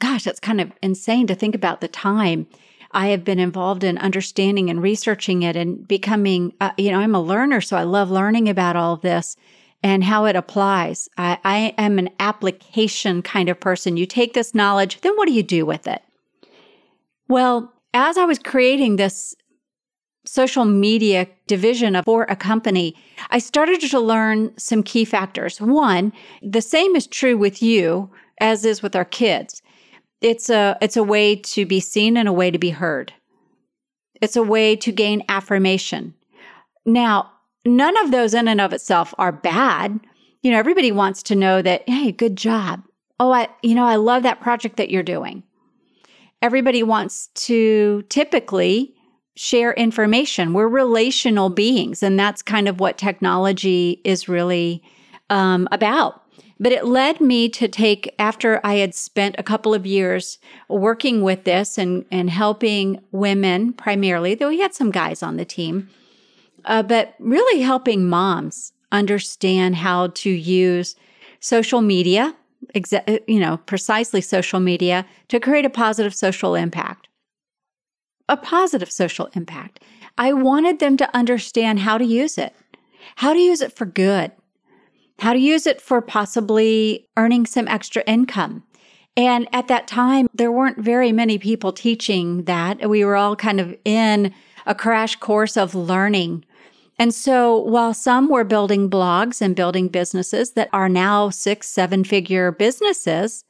Gosh, 0.00 0.24
that's 0.24 0.40
kind 0.40 0.60
of 0.60 0.72
insane 0.82 1.26
to 1.26 1.34
think 1.34 1.54
about 1.54 1.80
the 1.80 1.88
time 1.88 2.46
I 2.92 3.08
have 3.08 3.24
been 3.24 3.38
involved 3.38 3.84
in 3.84 3.98
understanding 3.98 4.68
and 4.68 4.82
researching 4.82 5.42
it 5.42 5.56
and 5.56 5.86
becoming, 5.88 6.52
uh, 6.60 6.72
you 6.76 6.90
know, 6.90 6.98
I'm 6.98 7.14
a 7.14 7.22
learner, 7.22 7.60
so 7.60 7.76
I 7.76 7.84
love 7.84 8.10
learning 8.10 8.48
about 8.48 8.76
all 8.76 8.94
of 8.94 9.00
this 9.00 9.36
and 9.82 10.04
how 10.04 10.24
it 10.26 10.36
applies. 10.36 11.08
I, 11.18 11.38
I 11.44 11.74
am 11.78 11.98
an 11.98 12.10
application 12.20 13.22
kind 13.22 13.48
of 13.48 13.58
person. 13.58 13.96
You 13.96 14.06
take 14.06 14.34
this 14.34 14.54
knowledge, 14.54 15.00
then 15.00 15.14
what 15.16 15.26
do 15.26 15.34
you 15.34 15.42
do 15.42 15.66
with 15.66 15.86
it? 15.86 16.02
Well, 17.28 17.72
as 17.94 18.16
I 18.16 18.24
was 18.24 18.38
creating 18.38 18.96
this 18.96 19.34
social 20.24 20.64
media 20.64 21.26
division 21.46 22.00
for 22.04 22.24
a 22.28 22.36
company, 22.36 22.94
I 23.30 23.38
started 23.38 23.80
to 23.80 24.00
learn 24.00 24.56
some 24.56 24.82
key 24.82 25.04
factors. 25.04 25.60
One, 25.60 26.12
the 26.42 26.62
same 26.62 26.94
is 26.94 27.06
true 27.06 27.36
with 27.36 27.62
you 27.62 28.10
as 28.40 28.64
is 28.64 28.82
with 28.82 28.94
our 28.94 29.04
kids. 29.04 29.62
It's 30.20 30.48
a 30.48 30.78
it's 30.80 30.96
a 30.96 31.02
way 31.02 31.36
to 31.36 31.66
be 31.66 31.80
seen 31.80 32.16
and 32.16 32.28
a 32.28 32.32
way 32.32 32.50
to 32.50 32.58
be 32.58 32.70
heard. 32.70 33.12
It's 34.20 34.36
a 34.36 34.42
way 34.42 34.76
to 34.76 34.92
gain 34.92 35.24
affirmation. 35.28 36.14
Now, 36.86 37.32
none 37.64 37.96
of 38.04 38.10
those 38.10 38.34
in 38.34 38.48
and 38.48 38.60
of 38.60 38.72
itself 38.72 39.14
are 39.18 39.32
bad. 39.32 40.00
You 40.42 40.50
know, 40.50 40.58
everybody 40.58 40.92
wants 40.92 41.22
to 41.24 41.36
know 41.36 41.62
that, 41.62 41.88
hey, 41.88 42.12
good 42.12 42.36
job. 42.36 42.82
Oh, 43.20 43.32
I 43.32 43.48
you 43.62 43.74
know, 43.74 43.84
I 43.84 43.96
love 43.96 44.24
that 44.24 44.40
project 44.40 44.76
that 44.76 44.90
you're 44.90 45.02
doing. 45.02 45.42
Everybody 46.40 46.82
wants 46.82 47.28
to 47.46 48.02
typically 48.08 48.94
share 49.36 49.72
information. 49.74 50.52
We're 50.52 50.68
relational 50.68 51.48
beings, 51.48 52.02
and 52.02 52.18
that's 52.18 52.42
kind 52.42 52.68
of 52.68 52.80
what 52.80 52.98
technology 52.98 54.00
is 54.04 54.28
really 54.28 54.82
um, 55.30 55.68
about. 55.70 56.22
But 56.58 56.72
it 56.72 56.84
led 56.84 57.20
me 57.20 57.48
to 57.48 57.66
take, 57.66 58.14
after 58.18 58.60
I 58.62 58.74
had 58.74 58.94
spent 58.94 59.34
a 59.38 59.42
couple 59.42 59.74
of 59.74 59.86
years 59.86 60.38
working 60.68 61.22
with 61.22 61.44
this 61.44 61.78
and, 61.78 62.04
and 62.12 62.30
helping 62.30 63.00
women 63.10 63.72
primarily, 63.72 64.34
though 64.34 64.48
we 64.48 64.60
had 64.60 64.74
some 64.74 64.92
guys 64.92 65.22
on 65.22 65.36
the 65.36 65.44
team, 65.44 65.88
uh, 66.64 66.82
but 66.82 67.14
really 67.18 67.60
helping 67.60 68.08
moms 68.08 68.72
understand 68.90 69.76
how 69.76 70.08
to 70.08 70.30
use 70.30 70.96
social 71.40 71.80
media, 71.80 72.34
exa- 72.74 73.20
you 73.26 73.40
know, 73.40 73.56
precisely 73.58 74.20
social 74.20 74.60
media, 74.60 75.06
to 75.28 75.40
create 75.40 75.64
a 75.64 75.70
positive 75.70 76.14
social 76.14 76.54
impact 76.54 77.08
a 78.28 78.36
positive 78.36 78.90
social 78.90 79.28
impact. 79.34 79.80
I 80.18 80.32
wanted 80.32 80.78
them 80.78 80.96
to 80.96 81.16
understand 81.16 81.80
how 81.80 81.98
to 81.98 82.04
use 82.04 82.38
it, 82.38 82.54
how 83.16 83.32
to 83.32 83.38
use 83.38 83.60
it 83.60 83.72
for 83.72 83.84
good, 83.84 84.32
how 85.18 85.32
to 85.32 85.38
use 85.38 85.66
it 85.66 85.80
for 85.80 86.00
possibly 86.00 87.08
earning 87.16 87.46
some 87.46 87.68
extra 87.68 88.02
income. 88.06 88.62
And 89.16 89.46
at 89.52 89.68
that 89.68 89.86
time, 89.86 90.28
there 90.32 90.50
weren't 90.50 90.78
very 90.78 91.12
many 91.12 91.38
people 91.38 91.72
teaching 91.72 92.44
that. 92.44 92.88
We 92.88 93.04
were 93.04 93.16
all 93.16 93.36
kind 93.36 93.60
of 93.60 93.76
in 93.84 94.32
a 94.64 94.74
crash 94.74 95.16
course 95.16 95.56
of 95.56 95.74
learning. 95.74 96.44
And 96.98 97.14
so 97.14 97.56
while 97.56 97.94
some 97.94 98.28
were 98.28 98.44
building 98.44 98.88
blogs 98.88 99.40
and 99.40 99.56
building 99.56 99.88
businesses 99.88 100.52
that 100.52 100.68
are 100.72 100.88
now 100.88 101.30
six, 101.30 101.68
seven 101.68 102.04
figure 102.04 102.52
businesses, 102.52 103.44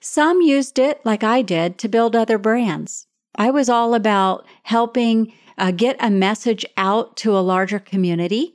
some 0.00 0.40
used 0.40 0.78
it 0.78 1.00
like 1.04 1.24
I 1.24 1.42
did 1.42 1.78
to 1.78 1.88
build 1.88 2.14
other 2.14 2.38
brands. 2.38 3.06
I 3.36 3.50
was 3.50 3.68
all 3.68 3.94
about 3.94 4.46
helping 4.62 5.32
uh, 5.58 5.70
get 5.70 5.96
a 6.00 6.10
message 6.10 6.64
out 6.76 7.16
to 7.18 7.36
a 7.36 7.40
larger 7.40 7.78
community 7.78 8.54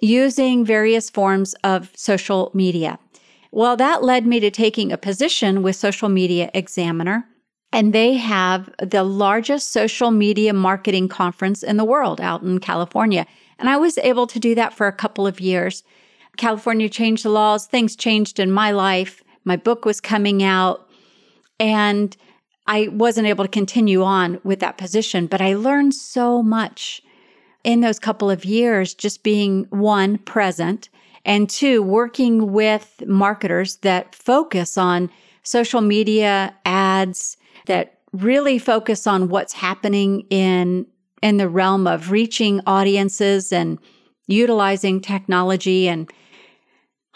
using 0.00 0.64
various 0.64 1.10
forms 1.10 1.54
of 1.64 1.90
social 1.94 2.50
media. 2.54 2.98
Well, 3.50 3.76
that 3.76 4.02
led 4.02 4.26
me 4.26 4.40
to 4.40 4.50
taking 4.50 4.92
a 4.92 4.98
position 4.98 5.62
with 5.62 5.76
Social 5.76 6.08
Media 6.08 6.50
Examiner, 6.52 7.26
and 7.72 7.92
they 7.92 8.14
have 8.14 8.70
the 8.80 9.04
largest 9.04 9.70
social 9.70 10.10
media 10.10 10.52
marketing 10.52 11.08
conference 11.08 11.62
in 11.62 11.76
the 11.76 11.84
world 11.84 12.20
out 12.20 12.42
in 12.42 12.58
California. 12.60 13.26
And 13.58 13.68
I 13.68 13.76
was 13.76 13.98
able 13.98 14.26
to 14.28 14.38
do 14.38 14.54
that 14.54 14.72
for 14.72 14.86
a 14.86 14.92
couple 14.92 15.26
of 15.26 15.40
years. 15.40 15.82
California 16.36 16.88
changed 16.88 17.24
the 17.24 17.30
laws, 17.30 17.66
things 17.66 17.96
changed 17.96 18.38
in 18.38 18.52
my 18.52 18.70
life. 18.70 19.22
My 19.44 19.56
book 19.56 19.84
was 19.84 20.00
coming 20.00 20.42
out, 20.42 20.88
and 21.58 22.16
I 22.66 22.88
wasn't 22.88 23.26
able 23.26 23.44
to 23.44 23.50
continue 23.50 24.02
on 24.02 24.40
with 24.44 24.60
that 24.60 24.76
position, 24.76 25.26
but 25.26 25.40
I 25.40 25.54
learned 25.54 25.94
so 25.94 26.42
much 26.42 27.02
in 27.64 27.80
those 27.80 27.98
couple 27.98 28.30
of 28.30 28.44
years, 28.44 28.94
just 28.94 29.22
being 29.22 29.64
one, 29.70 30.18
present, 30.18 30.90
and 31.24 31.48
two, 31.48 31.82
working 31.82 32.52
with 32.52 33.02
marketers 33.06 33.76
that 33.76 34.14
focus 34.14 34.78
on 34.78 35.10
social 35.42 35.80
media 35.80 36.54
ads, 36.66 37.37
that 37.68 38.00
really 38.12 38.58
focus 38.58 39.06
on 39.06 39.28
what's 39.28 39.52
happening 39.52 40.26
in 40.30 40.86
in 41.22 41.36
the 41.36 41.48
realm 41.48 41.86
of 41.86 42.10
reaching 42.10 42.60
audiences 42.66 43.52
and 43.52 43.78
utilizing 44.26 45.00
technology 45.00 45.88
and 45.88 46.12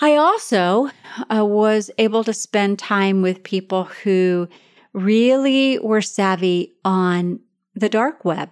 I 0.00 0.16
also 0.16 0.90
uh, 1.32 1.44
was 1.46 1.88
able 1.96 2.24
to 2.24 2.32
spend 2.32 2.80
time 2.80 3.22
with 3.22 3.44
people 3.44 3.84
who 3.84 4.48
really 4.92 5.78
were 5.78 6.02
savvy 6.02 6.74
on 6.84 7.38
the 7.74 7.88
dark 7.88 8.24
web. 8.24 8.50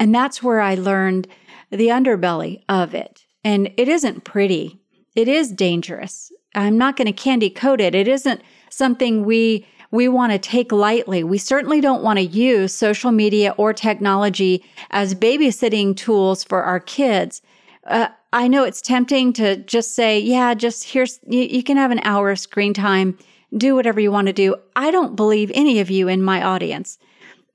And 0.00 0.14
that's 0.14 0.42
where 0.42 0.60
I 0.60 0.76
learned 0.76 1.28
the 1.70 1.88
underbelly 1.88 2.62
of 2.70 2.94
it. 2.94 3.26
And 3.44 3.70
it 3.76 3.86
isn't 3.88 4.24
pretty. 4.24 4.80
It 5.14 5.28
is 5.28 5.52
dangerous. 5.52 6.32
I'm 6.54 6.78
not 6.78 6.96
going 6.96 7.06
to 7.06 7.12
candy 7.12 7.50
coat 7.50 7.80
it. 7.80 7.94
It 7.94 8.08
isn't 8.08 8.40
something 8.70 9.24
we 9.24 9.66
we 9.94 10.08
want 10.08 10.32
to 10.32 10.38
take 10.40 10.72
lightly. 10.72 11.22
We 11.22 11.38
certainly 11.38 11.80
don't 11.80 12.02
want 12.02 12.18
to 12.18 12.24
use 12.24 12.74
social 12.74 13.12
media 13.12 13.54
or 13.56 13.72
technology 13.72 14.64
as 14.90 15.14
babysitting 15.14 15.96
tools 15.96 16.42
for 16.42 16.64
our 16.64 16.80
kids. 16.80 17.42
Uh, 17.86 18.08
I 18.32 18.48
know 18.48 18.64
it's 18.64 18.82
tempting 18.82 19.32
to 19.34 19.56
just 19.58 19.94
say, 19.94 20.18
yeah, 20.18 20.52
just 20.54 20.82
here's, 20.82 21.20
you, 21.28 21.42
you 21.42 21.62
can 21.62 21.76
have 21.76 21.92
an 21.92 22.00
hour 22.02 22.32
of 22.32 22.40
screen 22.40 22.74
time 22.74 23.16
do 23.56 23.76
whatever 23.76 24.00
you 24.00 24.10
want 24.10 24.26
to 24.26 24.32
do. 24.32 24.56
I 24.74 24.90
don't 24.90 25.14
believe 25.14 25.52
any 25.54 25.78
of 25.78 25.90
you 25.90 26.08
in 26.08 26.22
my 26.22 26.42
audience 26.42 26.98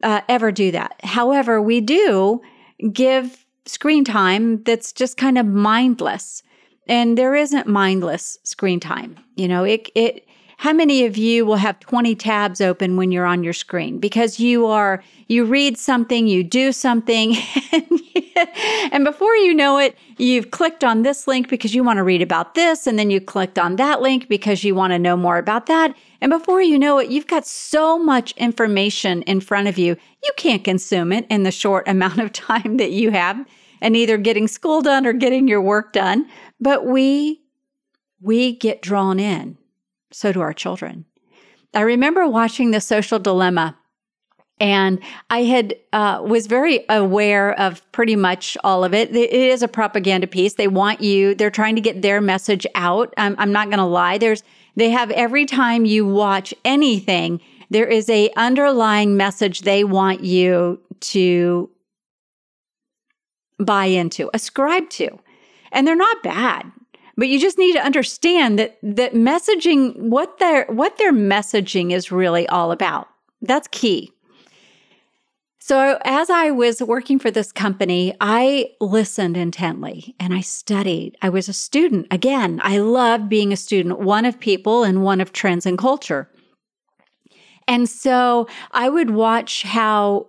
uh, 0.01 0.21
ever 0.29 0.49
do 0.49 0.71
that. 0.71 0.95
However, 1.03 1.61
we 1.61 1.81
do 1.81 2.41
give 2.93 3.45
screen 3.65 4.05
time 4.05 4.63
that's 4.63 4.93
just 4.93 5.17
kind 5.17 5.37
of 5.37 5.45
mindless. 5.45 6.41
And 6.87 7.17
there 7.17 7.35
isn't 7.35 7.67
mindless 7.67 8.37
screen 8.43 8.79
time. 8.79 9.17
You 9.35 9.49
know, 9.49 9.65
it, 9.65 9.89
it, 9.93 10.25
how 10.59 10.73
many 10.73 11.05
of 11.05 11.15
you 11.15 11.45
will 11.45 11.55
have 11.55 11.79
20 11.79 12.15
tabs 12.15 12.59
open 12.59 12.97
when 12.97 13.13
you're 13.13 13.25
on 13.25 13.45
your 13.45 13.53
screen? 13.53 13.97
Because 13.97 14.41
you 14.41 14.65
are 14.65 15.01
you 15.29 15.45
read 15.45 15.77
something 15.77 16.27
you 16.27 16.43
do 16.43 16.73
something 16.73 17.37
and, 17.71 18.01
and 18.91 19.05
before 19.05 19.33
you 19.35 19.53
know 19.53 19.77
it 19.77 19.97
you've 20.17 20.51
clicked 20.51 20.83
on 20.83 21.03
this 21.03 21.29
link 21.29 21.47
because 21.47 21.73
you 21.73 21.81
want 21.81 21.95
to 21.95 22.03
read 22.03 22.21
about 22.21 22.55
this 22.55 22.87
and 22.87 22.99
then 22.99 23.09
you 23.09 23.21
clicked 23.21 23.57
on 23.57 23.77
that 23.77 24.01
link 24.01 24.27
because 24.27 24.65
you 24.65 24.75
want 24.75 24.91
to 24.91 24.99
know 24.99 25.15
more 25.15 25.37
about 25.37 25.67
that. 25.67 25.95
And 26.19 26.29
before 26.29 26.61
you 26.61 26.77
know 26.77 26.99
it 26.99 27.09
you've 27.09 27.27
got 27.27 27.47
so 27.47 27.97
much 27.97 28.33
information 28.33 29.21
in 29.21 29.39
front 29.39 29.69
of 29.69 29.77
you 29.77 29.95
you 30.21 30.31
can't 30.35 30.65
consume 30.65 31.13
it 31.13 31.25
in 31.29 31.43
the 31.43 31.51
short 31.51 31.87
amount 31.87 32.19
of 32.19 32.33
time 32.33 32.75
that 32.75 32.91
you 32.91 33.11
have 33.11 33.45
and 33.79 33.95
either 33.95 34.17
getting 34.17 34.49
school 34.49 34.81
done 34.81 35.05
or 35.05 35.13
getting 35.13 35.47
your 35.47 35.61
work 35.61 35.93
done. 35.93 36.27
But 36.59 36.85
we 36.85 37.43
we 38.19 38.57
get 38.57 38.81
drawn 38.81 39.21
in 39.21 39.57
so 40.11 40.31
do 40.31 40.41
our 40.41 40.53
children. 40.53 41.05
I 41.73 41.81
remember 41.81 42.27
watching 42.27 42.71
The 42.71 42.81
Social 42.81 43.19
Dilemma 43.19 43.77
and 44.59 44.99
I 45.29 45.43
had 45.43 45.75
uh, 45.93 46.21
was 46.25 46.47
very 46.47 46.83
aware 46.89 47.57
of 47.59 47.89
pretty 47.91 48.15
much 48.15 48.57
all 48.63 48.83
of 48.83 48.93
it. 48.93 49.15
It 49.15 49.31
is 49.31 49.63
a 49.63 49.67
propaganda 49.67 50.27
piece. 50.27 50.55
They 50.55 50.67
want 50.67 51.01
you. 51.01 51.33
They're 51.33 51.49
trying 51.49 51.75
to 51.75 51.81
get 51.81 52.01
their 52.01 52.19
message 52.19 52.67
out. 52.75 53.13
I'm, 53.17 53.35
I'm 53.37 53.51
not 53.51 53.67
going 53.67 53.79
to 53.79 53.85
lie. 53.85 54.17
There's 54.17 54.43
they 54.75 54.89
have 54.89 55.11
every 55.11 55.45
time 55.45 55.85
you 55.85 56.05
watch 56.05 56.53
anything, 56.63 57.41
there 57.69 57.87
is 57.87 58.09
a 58.09 58.29
underlying 58.35 59.17
message 59.17 59.61
they 59.61 59.83
want 59.83 60.23
you 60.23 60.79
to 61.01 61.69
buy 63.59 63.85
into, 63.85 64.29
ascribe 64.33 64.89
to, 64.91 65.19
and 65.71 65.85
they're 65.85 65.95
not 65.95 66.23
bad. 66.23 66.71
But 67.19 67.27
you 67.27 67.37
just 67.37 67.57
need 67.57 67.73
to 67.73 67.83
understand 67.83 68.57
that 68.59 68.77
that 68.81 69.13
messaging 69.13 69.93
what 69.97 70.39
their 70.39 70.65
what 70.67 70.97
their 70.97 71.11
messaging 71.11 71.91
is 71.91 72.13
really 72.13 72.47
all 72.47 72.71
about. 72.71 73.09
That's 73.41 73.67
key. 73.67 74.13
So, 75.59 75.99
as 76.05 76.29
I 76.29 76.49
was 76.51 76.81
working 76.81 77.19
for 77.19 77.29
this 77.29 77.51
company, 77.51 78.15
I 78.21 78.71
listened 78.79 79.35
intently 79.35 80.15
and 80.17 80.33
I 80.33 80.39
studied. 80.39 81.17
I 81.21 81.27
was 81.27 81.49
a 81.49 81.53
student. 81.53 82.07
Again, 82.09 82.61
I 82.63 82.77
love 82.77 83.27
being 83.27 83.51
a 83.51 83.57
student, 83.57 83.99
one 83.99 84.23
of 84.23 84.39
people 84.39 84.83
and 84.85 85.03
one 85.03 85.19
of 85.19 85.33
trends 85.33 85.65
and 85.65 85.77
culture. 85.77 86.29
And 87.67 87.89
so 87.89 88.47
I 88.71 88.87
would 88.87 89.09
watch 89.09 89.63
how 89.63 90.27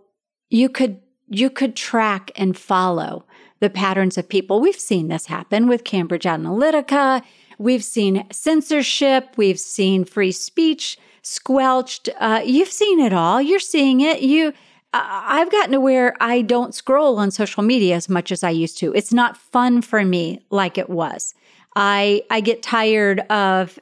you 0.48 0.68
could 0.68 1.00
you 1.28 1.50
could 1.50 1.76
track 1.76 2.32
and 2.34 2.58
follow 2.58 3.24
the 3.60 3.70
patterns 3.70 4.18
of 4.18 4.28
people. 4.28 4.60
We've 4.60 4.74
seen 4.74 5.08
this 5.08 5.26
happen 5.26 5.68
with 5.68 5.84
Cambridge 5.84 6.24
Analytica. 6.24 7.22
We've 7.58 7.84
seen 7.84 8.26
censorship. 8.32 9.34
We've 9.36 9.60
seen 9.60 10.04
free 10.04 10.32
speech 10.32 10.98
squelched. 11.22 12.08
Uh, 12.18 12.42
you've 12.44 12.72
seen 12.72 12.98
it 13.00 13.12
all. 13.12 13.40
You're 13.40 13.60
seeing 13.60 14.00
it. 14.00 14.22
You, 14.22 14.54
I've 14.92 15.52
gotten 15.52 15.72
to 15.72 15.80
where 15.80 16.16
I 16.20 16.42
don't 16.42 16.74
scroll 16.74 17.18
on 17.18 17.30
social 17.30 17.62
media 17.62 17.96
as 17.96 18.08
much 18.08 18.32
as 18.32 18.42
I 18.42 18.50
used 18.50 18.78
to. 18.78 18.92
It's 18.94 19.12
not 19.12 19.36
fun 19.36 19.82
for 19.82 20.04
me 20.04 20.40
like 20.50 20.78
it 20.78 20.90
was. 20.90 21.34
I 21.76 22.22
I 22.30 22.40
get 22.40 22.62
tired 22.62 23.20
of 23.30 23.78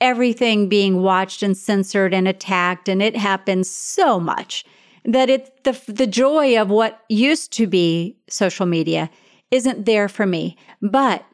everything 0.00 0.68
being 0.68 1.02
watched 1.02 1.42
and 1.42 1.56
censored 1.56 2.14
and 2.14 2.28
attacked, 2.28 2.88
and 2.88 3.02
it 3.02 3.16
happens 3.16 3.68
so 3.68 4.20
much 4.20 4.64
that 5.04 5.30
it 5.30 5.64
the 5.64 5.78
the 5.86 6.06
joy 6.06 6.60
of 6.60 6.70
what 6.70 7.00
used 7.08 7.52
to 7.54 7.66
be 7.66 8.16
social 8.28 8.66
media 8.66 9.10
isn't 9.50 9.86
there 9.86 10.08
for 10.08 10.26
me. 10.26 10.56
But 10.80 11.24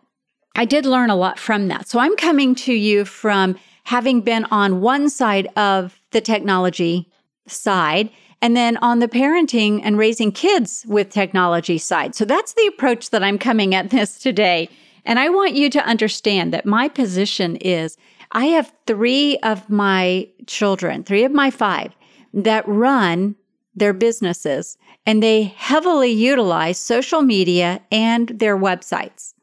I 0.54 0.64
did 0.64 0.86
learn 0.86 1.10
a 1.10 1.16
lot 1.16 1.38
from 1.38 1.68
that. 1.68 1.88
So 1.88 1.98
I'm 1.98 2.16
coming 2.16 2.54
to 2.56 2.72
you 2.72 3.04
from 3.04 3.56
having 3.84 4.20
been 4.22 4.44
on 4.46 4.80
one 4.80 5.10
side 5.10 5.48
of 5.56 6.00
the 6.12 6.20
technology 6.20 7.10
side 7.46 8.10
and 8.42 8.56
then 8.56 8.76
on 8.78 8.98
the 8.98 9.08
parenting 9.08 9.80
and 9.82 9.98
raising 9.98 10.32
kids 10.32 10.84
with 10.88 11.10
technology 11.10 11.78
side. 11.78 12.14
So 12.14 12.24
that's 12.24 12.54
the 12.54 12.66
approach 12.66 13.10
that 13.10 13.22
I'm 13.22 13.38
coming 13.38 13.74
at 13.74 13.90
this 13.90 14.18
today. 14.18 14.68
And 15.04 15.18
I 15.18 15.28
want 15.28 15.54
you 15.54 15.70
to 15.70 15.86
understand 15.86 16.52
that 16.52 16.66
my 16.66 16.88
position 16.88 17.56
is 17.56 17.96
I 18.32 18.46
have 18.46 18.72
three 18.86 19.38
of 19.38 19.70
my 19.70 20.28
children, 20.46 21.04
three 21.04 21.24
of 21.24 21.32
my 21.32 21.50
five 21.50 21.94
that 22.34 22.66
run 22.66 23.36
their 23.76 23.92
businesses 23.92 24.78
and 25.04 25.22
they 25.22 25.44
heavily 25.44 26.10
utilize 26.10 26.78
social 26.78 27.22
media 27.22 27.82
and 27.92 28.28
their 28.30 28.56
websites. 28.56 29.34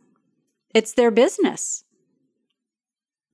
It's 0.74 0.94
their 0.94 1.12
business. 1.12 1.84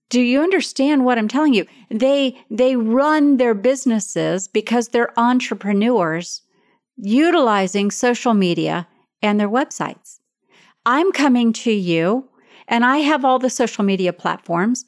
Do 0.10 0.22
you 0.22 0.41
understand 0.41 1.06
what 1.06 1.18
I'm 1.18 1.27
telling 1.27 1.53
you? 1.53 1.65
They 1.89 2.38
they 2.50 2.75
run 2.75 3.38
their 3.38 3.53
businesses 3.53 4.48
because 4.48 4.89
they're 4.89 5.18
entrepreneurs 5.18 6.41
utilizing 6.98 7.91
social 7.91 8.34
media 8.34 8.88
and 9.22 9.39
their 9.39 9.50
websites. 9.50 10.20
I'm 10.86 11.12
coming 11.12 11.53
to 11.53 11.72
you 11.72 12.27
and 12.68 12.84
I 12.84 12.98
have 12.98 13.24
all 13.24 13.39
the 13.39 13.50
social 13.50 13.84
media 13.84 14.12
platforms. 14.12 14.86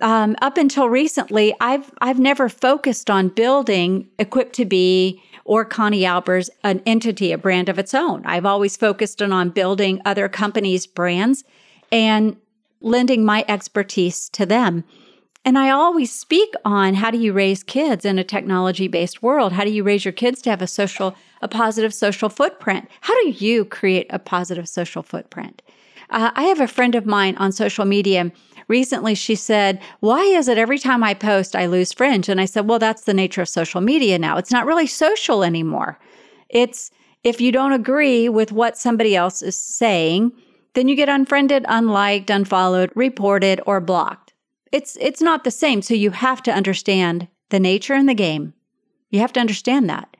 Um, 0.00 0.34
up 0.42 0.56
until 0.56 0.88
recently, 0.88 1.54
I've 1.60 1.92
I've 2.00 2.18
never 2.18 2.48
focused 2.48 3.10
on 3.10 3.28
building 3.28 4.08
Equipped 4.18 4.54
to 4.56 4.64
Be 4.64 5.22
or 5.44 5.64
Connie 5.64 6.02
Albers 6.02 6.48
an 6.62 6.82
entity, 6.86 7.32
a 7.32 7.38
brand 7.38 7.68
of 7.68 7.78
its 7.78 7.94
own. 7.94 8.24
I've 8.24 8.46
always 8.46 8.76
focused 8.76 9.22
on, 9.22 9.50
building 9.50 10.00
other 10.04 10.28
companies' 10.28 10.86
brands 10.86 11.44
and 11.92 12.36
lending 12.80 13.24
my 13.24 13.44
expertise 13.48 14.28
to 14.30 14.44
them. 14.46 14.84
And 15.44 15.58
I 15.58 15.70
always 15.70 16.10
speak 16.10 16.54
on 16.64 16.94
how 16.94 17.10
do 17.10 17.18
you 17.18 17.32
raise 17.32 17.62
kids 17.62 18.04
in 18.04 18.18
a 18.18 18.24
technology 18.24 18.88
based 18.88 19.22
world? 19.22 19.52
How 19.52 19.64
do 19.64 19.70
you 19.70 19.82
raise 19.82 20.04
your 20.04 20.12
kids 20.12 20.40
to 20.42 20.50
have 20.50 20.62
a 20.62 20.66
social, 20.66 21.14
a 21.42 21.48
positive 21.48 21.92
social 21.92 22.30
footprint? 22.30 22.88
How 23.02 23.14
do 23.22 23.30
you 23.30 23.64
create 23.66 24.06
a 24.08 24.18
positive 24.18 24.68
social 24.68 25.02
footprint? 25.02 25.60
Uh, 26.10 26.30
I 26.34 26.44
have 26.44 26.60
a 26.60 26.68
friend 26.68 26.94
of 26.94 27.06
mine 27.06 27.36
on 27.36 27.52
social 27.52 27.84
media. 27.84 28.32
Recently, 28.68 29.14
she 29.14 29.34
said, 29.34 29.80
Why 30.00 30.22
is 30.22 30.48
it 30.48 30.58
every 30.58 30.78
time 30.78 31.04
I 31.04 31.14
post, 31.14 31.54
I 31.54 31.66
lose 31.66 31.92
friends? 31.92 32.28
And 32.28 32.40
I 32.40 32.44
said, 32.44 32.68
Well, 32.68 32.78
that's 32.78 33.02
the 33.02 33.14
nature 33.14 33.42
of 33.42 33.48
social 33.48 33.80
media 33.80 34.18
now. 34.18 34.36
It's 34.36 34.50
not 34.50 34.66
really 34.66 34.86
social 34.86 35.44
anymore. 35.44 35.98
It's 36.48 36.90
if 37.22 37.40
you 37.40 37.52
don't 37.52 37.72
agree 37.72 38.28
with 38.28 38.52
what 38.52 38.78
somebody 38.78 39.16
else 39.16 39.42
is 39.42 39.58
saying, 39.58 40.32
then 40.74 40.88
you 40.88 40.96
get 40.96 41.08
unfriended, 41.08 41.64
unliked, 41.68 42.30
unfollowed, 42.30 42.90
reported, 42.94 43.60
or 43.66 43.80
blocked. 43.80 44.34
It's 44.72 44.96
it's 45.00 45.22
not 45.22 45.44
the 45.44 45.50
same. 45.50 45.82
So 45.82 45.94
you 45.94 46.10
have 46.10 46.42
to 46.44 46.52
understand 46.52 47.28
the 47.50 47.60
nature 47.60 47.94
and 47.94 48.08
the 48.08 48.14
game. 48.14 48.54
You 49.10 49.20
have 49.20 49.32
to 49.34 49.40
understand 49.40 49.88
that. 49.88 50.16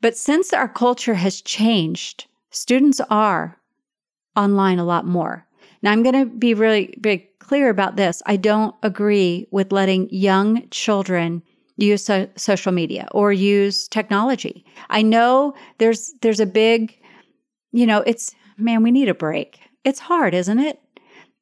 But 0.00 0.16
since 0.16 0.52
our 0.52 0.68
culture 0.68 1.14
has 1.14 1.40
changed, 1.40 2.26
students 2.50 3.00
are 3.10 3.57
online 4.38 4.78
a 4.78 4.84
lot 4.84 5.04
more. 5.04 5.46
Now 5.82 5.92
I'm 5.92 6.02
going 6.02 6.14
to 6.14 6.26
be 6.26 6.54
really 6.54 6.96
be 7.00 7.28
clear 7.38 7.70
about 7.70 7.96
this. 7.96 8.22
I 8.26 8.36
don't 8.36 8.74
agree 8.82 9.46
with 9.50 9.72
letting 9.72 10.08
young 10.10 10.68
children 10.70 11.42
use 11.76 12.04
so- 12.04 12.28
social 12.36 12.72
media 12.72 13.08
or 13.12 13.32
use 13.32 13.88
technology. 13.88 14.64
I 14.90 15.02
know 15.02 15.54
there's 15.78 16.14
there's 16.22 16.40
a 16.40 16.46
big 16.46 16.98
you 17.72 17.86
know, 17.86 18.02
it's 18.06 18.34
man, 18.56 18.82
we 18.82 18.90
need 18.90 19.08
a 19.08 19.14
break. 19.14 19.60
It's 19.84 20.00
hard, 20.00 20.34
isn't 20.34 20.58
it? 20.58 20.80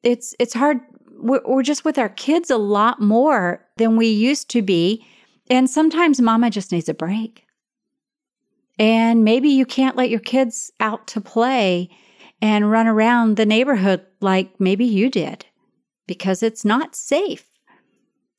It's 0.03 0.35
it's 0.39 0.53
hard. 0.53 0.79
We're, 1.19 1.41
we're 1.45 1.63
just 1.63 1.85
with 1.85 1.97
our 1.97 2.09
kids 2.09 2.49
a 2.49 2.57
lot 2.57 3.01
more 3.01 3.65
than 3.77 3.97
we 3.97 4.07
used 4.07 4.49
to 4.51 4.61
be, 4.61 5.05
and 5.49 5.69
sometimes 5.69 6.21
Mama 6.21 6.49
just 6.49 6.71
needs 6.71 6.89
a 6.89 6.93
break. 6.93 7.43
And 8.79 9.23
maybe 9.23 9.49
you 9.49 9.65
can't 9.65 9.95
let 9.95 10.11
your 10.11 10.19
kids 10.19 10.71
out 10.79 11.07
to 11.07 11.21
play 11.21 11.89
and 12.41 12.69
run 12.71 12.87
around 12.87 13.35
the 13.35 13.45
neighborhood 13.45 14.05
like 14.21 14.59
maybe 14.59 14.85
you 14.85 15.09
did 15.09 15.45
because 16.05 16.43
it's 16.43 16.63
not 16.63 16.95
safe. 16.95 17.45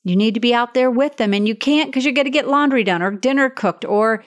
You 0.04 0.16
need 0.16 0.34
to 0.34 0.40
be 0.40 0.54
out 0.54 0.74
there 0.74 0.90
with 0.90 1.16
them, 1.16 1.34
and 1.34 1.46
you 1.46 1.54
can't 1.54 1.90
because 1.90 2.04
you 2.04 2.12
got 2.12 2.22
to 2.22 2.30
get 2.30 2.48
laundry 2.48 2.84
done 2.84 3.02
or 3.02 3.10
dinner 3.10 3.50
cooked 3.50 3.84
or 3.84 4.24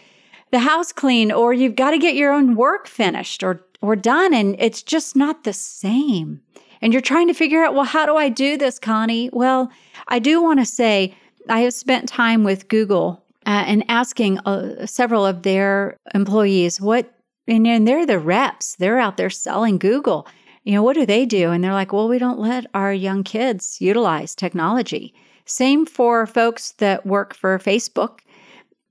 the 0.51 0.60
house 0.60 0.91
clean 0.91 1.31
or 1.31 1.53
you've 1.53 1.75
got 1.75 1.91
to 1.91 1.97
get 1.97 2.15
your 2.15 2.31
own 2.31 2.55
work 2.55 2.88
finished 2.88 3.41
or 3.41 3.65
or 3.81 3.95
done 3.95 4.34
and 4.34 4.55
it's 4.60 4.84
just 4.84 5.15
not 5.15 5.43
the 5.43 5.53
same. 5.53 6.41
And 6.81 6.93
you're 6.93 7.01
trying 7.01 7.27
to 7.27 7.34
figure 7.34 7.63
out, 7.63 7.73
well, 7.73 7.84
how 7.84 8.05
do 8.05 8.15
I 8.15 8.29
do 8.29 8.57
this, 8.57 8.79
Connie? 8.79 9.29
Well, 9.31 9.71
I 10.07 10.19
do 10.19 10.41
want 10.41 10.60
to 10.60 10.65
say 10.65 11.15
I 11.49 11.62
have 11.62 11.73
spent 11.73 12.10
time 12.10 12.43
with 12.43 12.67
Google 12.67 13.23
uh, 13.45 13.63
and 13.65 13.84
asking 13.88 14.39
uh, 14.39 14.86
several 14.86 15.25
of 15.25 15.43
their 15.43 15.97
employees 16.13 16.81
what, 16.81 17.12
and, 17.51 17.87
they're 17.87 18.05
the 18.05 18.19
reps, 18.19 18.75
they're 18.75 18.99
out 18.99 19.17
there 19.17 19.29
selling 19.29 19.77
Google. 19.77 20.27
You 20.63 20.73
know, 20.73 20.83
what 20.83 20.95
do 20.95 21.05
they 21.05 21.25
do? 21.25 21.51
And 21.51 21.63
they're 21.63 21.73
like, 21.73 21.91
well, 21.91 22.07
we 22.07 22.19
don't 22.19 22.39
let 22.39 22.65
our 22.73 22.93
young 22.93 23.23
kids 23.23 23.81
utilize 23.81 24.35
technology. 24.35 25.13
Same 25.45 25.85
for 25.85 26.25
folks 26.25 26.73
that 26.73 27.05
work 27.05 27.33
for 27.33 27.57
Facebook. 27.59 28.19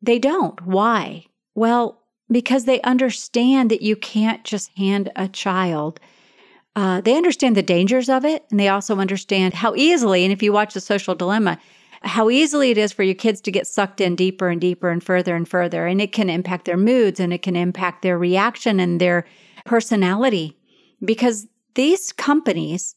They 0.03 0.19
don't. 0.19 0.61
Why? 0.67 1.27
Well, 1.55 2.01
because 2.31 2.65
they 2.65 2.81
understand 2.83 3.71
that 3.71 3.83
you 3.83 3.97
can't 3.97 4.45
just 4.45 4.77
hand 4.77 5.11
a 5.17 5.29
child. 5.29 6.01
Uh, 6.77 7.01
they 7.01 7.17
understand 7.17 7.57
the 7.57 7.63
dangers 7.63 8.09
of 8.09 8.25
it, 8.25 8.45
and 8.51 8.59
they 8.59 8.69
also 8.69 8.99
understand 8.99 9.55
how 9.55 9.75
easily, 9.75 10.25
and 10.25 10.33
if 10.33 10.43
you 10.43 10.53
watch 10.53 10.75
The 10.75 10.81
Social 10.81 11.15
Dilemma, 11.15 11.59
how 12.03 12.31
easily 12.31 12.71
it 12.71 12.79
is 12.79 12.93
for 12.93 13.03
your 13.03 13.15
kids 13.15 13.41
to 13.43 13.53
get 13.53 13.67
sucked 13.67 14.01
in 14.01 14.17
deeper 14.17 14.49
and 14.49 14.61
deeper 14.61 14.91
and 14.91 15.05
further 15.05 15.37
and 15.37 15.49
further. 15.49 15.87
And 15.87 16.01
it 16.01 16.13
can 16.13 16.31
impact 16.31 16.65
their 16.65 16.77
moods 16.77 17.21
and 17.21 17.33
it 17.33 17.43
can 17.43 17.57
impact 17.57 18.03
their 18.03 18.19
reaction 18.19 18.81
and 18.81 19.01
their 19.01 19.27
personality 19.65 20.57
because 21.05 21.47
these 21.75 22.13
companies 22.13 22.97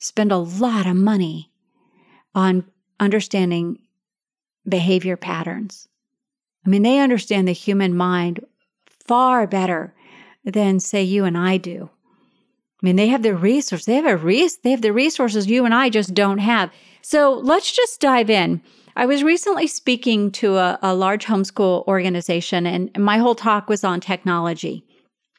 spend 0.00 0.30
a 0.30 0.36
lot 0.36 0.86
of 0.86 0.96
money 0.96 1.50
on 2.34 2.64
understanding 3.00 3.78
behavior 4.68 5.16
patterns. 5.16 5.88
I 6.64 6.70
mean, 6.70 6.82
they 6.82 6.98
understand 6.98 7.48
the 7.48 7.52
human 7.52 7.96
mind 7.96 8.44
far 9.06 9.46
better 9.46 9.94
than 10.44 10.80
say 10.80 11.02
you 11.02 11.24
and 11.24 11.36
I 11.36 11.56
do. 11.56 11.90
I 12.80 12.86
mean, 12.86 12.96
they 12.96 13.08
have 13.08 13.22
the 13.22 13.34
resources. 13.34 13.86
They 13.86 13.96
have 13.96 14.06
a 14.06 14.16
res- 14.16 14.58
they 14.58 14.70
have 14.70 14.82
the 14.82 14.92
resources 14.92 15.48
you 15.48 15.64
and 15.64 15.74
I 15.74 15.90
just 15.90 16.14
don't 16.14 16.38
have. 16.38 16.70
So 17.02 17.34
let's 17.34 17.72
just 17.72 18.00
dive 18.00 18.30
in. 18.30 18.60
I 18.96 19.06
was 19.06 19.22
recently 19.22 19.66
speaking 19.66 20.30
to 20.32 20.56
a, 20.56 20.78
a 20.82 20.94
large 20.94 21.24
homeschool 21.24 21.86
organization, 21.86 22.66
and 22.66 22.90
my 22.98 23.18
whole 23.18 23.34
talk 23.34 23.68
was 23.68 23.84
on 23.84 24.00
technology. 24.00 24.84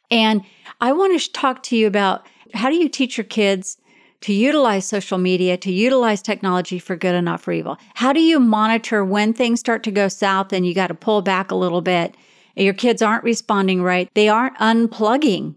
And 0.10 0.42
I 0.82 0.94
want 0.94 1.20
to 1.20 1.32
talk 1.32 1.62
to 1.64 1.76
you 1.76 1.86
about 1.86 2.26
how 2.54 2.70
do 2.70 2.76
you 2.76 2.90
teach 2.90 3.18
your 3.18 3.26
kids 3.26 3.78
to 4.22 4.34
utilize 4.34 4.86
social 4.86 5.18
media, 5.18 5.58
to 5.58 5.72
utilize 5.72 6.22
technology 6.22 6.80
for 6.80 6.96
good 6.96 7.16
and 7.16 7.26
not 7.26 7.42
for 7.42 7.52
evil? 7.52 7.78
How 7.96 8.14
do 8.14 8.22
you 8.22 8.40
monitor 8.40 9.04
when 9.06 9.34
things 9.34 9.60
start 9.60 9.84
to 9.84 9.92
go 9.92 10.08
south 10.08 10.52
and 10.52 10.66
you 10.66 10.74
got 10.74 10.88
to 10.88 10.94
pull 10.94 11.22
back 11.22 11.52
a 11.52 11.56
little 11.56 11.82
bit 11.82 12.16
your 12.60 12.74
kids 12.74 13.02
aren't 13.02 13.24
responding 13.24 13.82
right. 13.82 14.10
They 14.14 14.30
aren't 14.30 14.58
unplugging. 14.58 15.56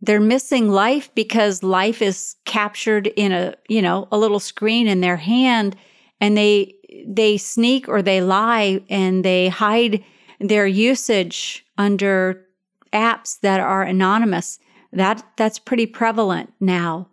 They're 0.00 0.20
missing 0.20 0.70
life 0.70 1.10
because 1.14 1.62
life 1.62 2.02
is 2.02 2.36
captured 2.44 3.06
in 3.08 3.32
a, 3.32 3.54
you 3.68 3.80
know, 3.80 4.08
a 4.12 4.18
little 4.18 4.40
screen 4.40 4.86
in 4.86 5.00
their 5.00 5.16
hand 5.16 5.76
and 6.20 6.36
they 6.36 6.74
they 7.06 7.36
sneak 7.36 7.88
or 7.88 8.02
they 8.02 8.20
lie 8.20 8.80
and 8.88 9.24
they 9.24 9.48
hide 9.48 10.04
their 10.40 10.66
usage 10.66 11.64
under 11.76 12.46
apps 12.92 13.40
that 13.40 13.60
are 13.60 13.82
anonymous. 13.82 14.58
That 14.92 15.24
that's 15.36 15.58
pretty 15.58 15.86
prevalent 15.86 16.52
now. 16.60 17.08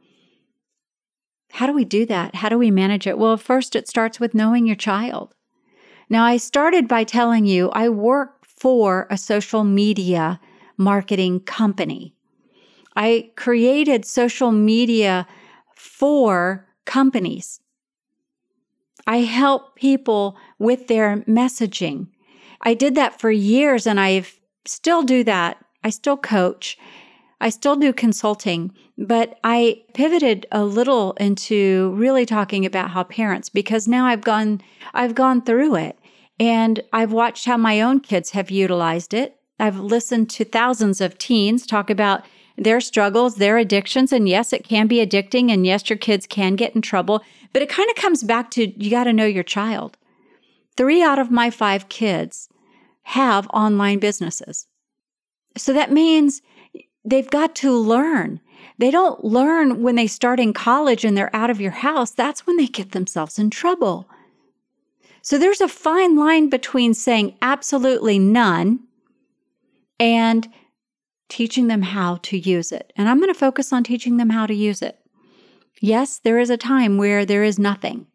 How 1.52 1.67
do 1.67 1.74
we 1.74 1.86
do 1.86 2.06
that? 2.08 2.36
How 2.36 2.50
do 2.50 2.58
we 2.58 2.72
manage 2.72 3.06
it? 3.06 3.17
Well, 3.17 3.38
first 3.38 3.76
it 3.76 3.88
starts 3.88 4.19
with 4.19 4.34
knowing 4.34 4.65
your 4.65 4.76
child. 4.76 5.36
Now, 6.10 6.26
I 6.26 6.38
started 6.38 6.88
by 6.88 7.04
telling 7.04 7.46
you 7.46 7.69
I 7.69 7.89
work 7.89 8.46
for 8.46 9.08
a 9.10 9.17
social 9.17 9.63
media 9.63 10.39
marketing 10.78 11.41
company. 11.41 12.12
I 12.96 13.32
created 13.36 14.06
social 14.06 14.52
media 14.52 15.28
for 15.76 16.68
companies. 16.86 17.60
I 19.08 19.18
help 19.18 19.76
people 19.76 20.38
with 20.60 20.88
their 20.88 21.18
messaging. 21.28 22.08
I 22.62 22.74
did 22.74 22.96
that 22.96 23.20
for 23.20 23.32
years 23.32 23.86
and 23.86 24.00
I 24.00 24.26
still 24.66 25.04
do 25.04 25.24
that. 25.26 25.64
I 25.84 25.90
still 25.90 26.18
coach. 26.18 26.78
I 27.42 27.50
still 27.50 27.76
do 27.76 27.92
consulting, 27.92 28.74
but 28.98 29.38
I 29.44 29.84
pivoted 29.94 30.46
a 30.52 30.64
little 30.64 31.12
into 31.14 31.94
really 31.98 32.26
talking 32.26 32.66
about 32.66 32.92
how 32.92 33.04
parents 33.04 33.50
because 33.50 33.86
now 33.86 34.06
I've 34.06 34.22
gone 34.22 34.62
I've 34.94 35.16
gone 35.16 35.42
through 35.42 35.76
it 35.76 35.98
And 36.40 36.82
I've 36.92 37.12
watched 37.12 37.46
how 37.46 37.58
my 37.58 37.82
own 37.82 38.00
kids 38.00 38.32
have 38.32 38.50
utilized 38.50 39.14
it. 39.14 39.38
I've 39.60 39.80
listened 39.80 40.30
to 40.32 40.46
thousands 40.46 41.00
of 41.00 41.18
teens 41.18 41.66
talk 41.66 41.90
about 41.90 42.26
their 42.58 42.82
struggles, 42.82 43.36
their 43.36 43.58
addictions. 43.58 44.12
And 44.12 44.28
yes, 44.28 44.54
it 44.54 44.63
can 44.63 44.88
be 44.88 45.06
addicting. 45.06 45.52
And 45.52 45.66
yes, 45.66 45.89
your 45.89 45.98
kids 45.98 46.28
can 46.28 46.56
get 46.56 46.76
in 46.76 46.82
trouble. 46.82 47.24
But 47.52 47.62
it 47.62 47.70
kind 47.70 47.89
of 47.89 47.96
comes 47.96 48.24
back 48.24 48.52
to 48.52 48.68
you 48.82 48.89
got 48.89 49.06
to 49.06 49.13
know 49.13 49.26
your 49.26 49.44
child. 49.44 49.98
Three 50.76 51.02
out 51.04 51.20
of 51.20 51.32
my 51.32 51.50
five 51.50 51.89
kids 51.89 52.50
have 53.04 53.48
online 53.54 54.00
businesses. 54.00 54.68
So 55.58 55.74
that 55.74 55.92
means 55.92 56.42
they've 57.06 57.30
got 57.30 57.56
to 57.58 57.78
learn. 57.78 58.39
They 58.78 58.89
don't 58.89 59.24
learn 59.24 59.84
when 59.84 59.96
they 59.96 60.08
start 60.08 60.39
in 60.39 60.54
college 60.54 61.06
and 61.06 61.16
they're 61.16 61.36
out 61.36 61.50
of 61.50 61.62
your 61.62 61.72
house. 61.72 62.12
That's 62.12 62.48
when 62.48 62.58
they 62.58 62.68
get 62.68 62.92
themselves 62.92 63.38
in 63.38 63.50
trouble. 63.50 64.08
So 65.22 65.38
there's 65.38 65.62
a 65.62 65.68
fine 65.68 66.18
line 66.18 66.50
between 66.50 66.94
saying 66.94 67.38
absolutely 67.42 68.20
none 68.20 68.80
and 70.00 70.48
teaching 71.34 71.67
them 71.67 71.82
how 71.82 72.17
to 72.17 72.38
use 72.38 72.72
it. 72.72 72.93
And 72.96 73.10
I'm 73.10 73.17
going 73.17 73.34
to 73.34 73.39
focus 73.39 73.74
on 73.74 73.84
teaching 73.84 74.17
them 74.17 74.30
how 74.30 74.46
to 74.46 74.54
use 74.54 74.84
it. 74.84 75.00
Yes, 75.82 76.19
there 76.19 76.38
is 76.38 76.52
a 76.52 76.58
time 76.58 77.00
where 77.00 77.26
there 77.26 77.43
is 77.43 77.58
nothing. 77.58 78.06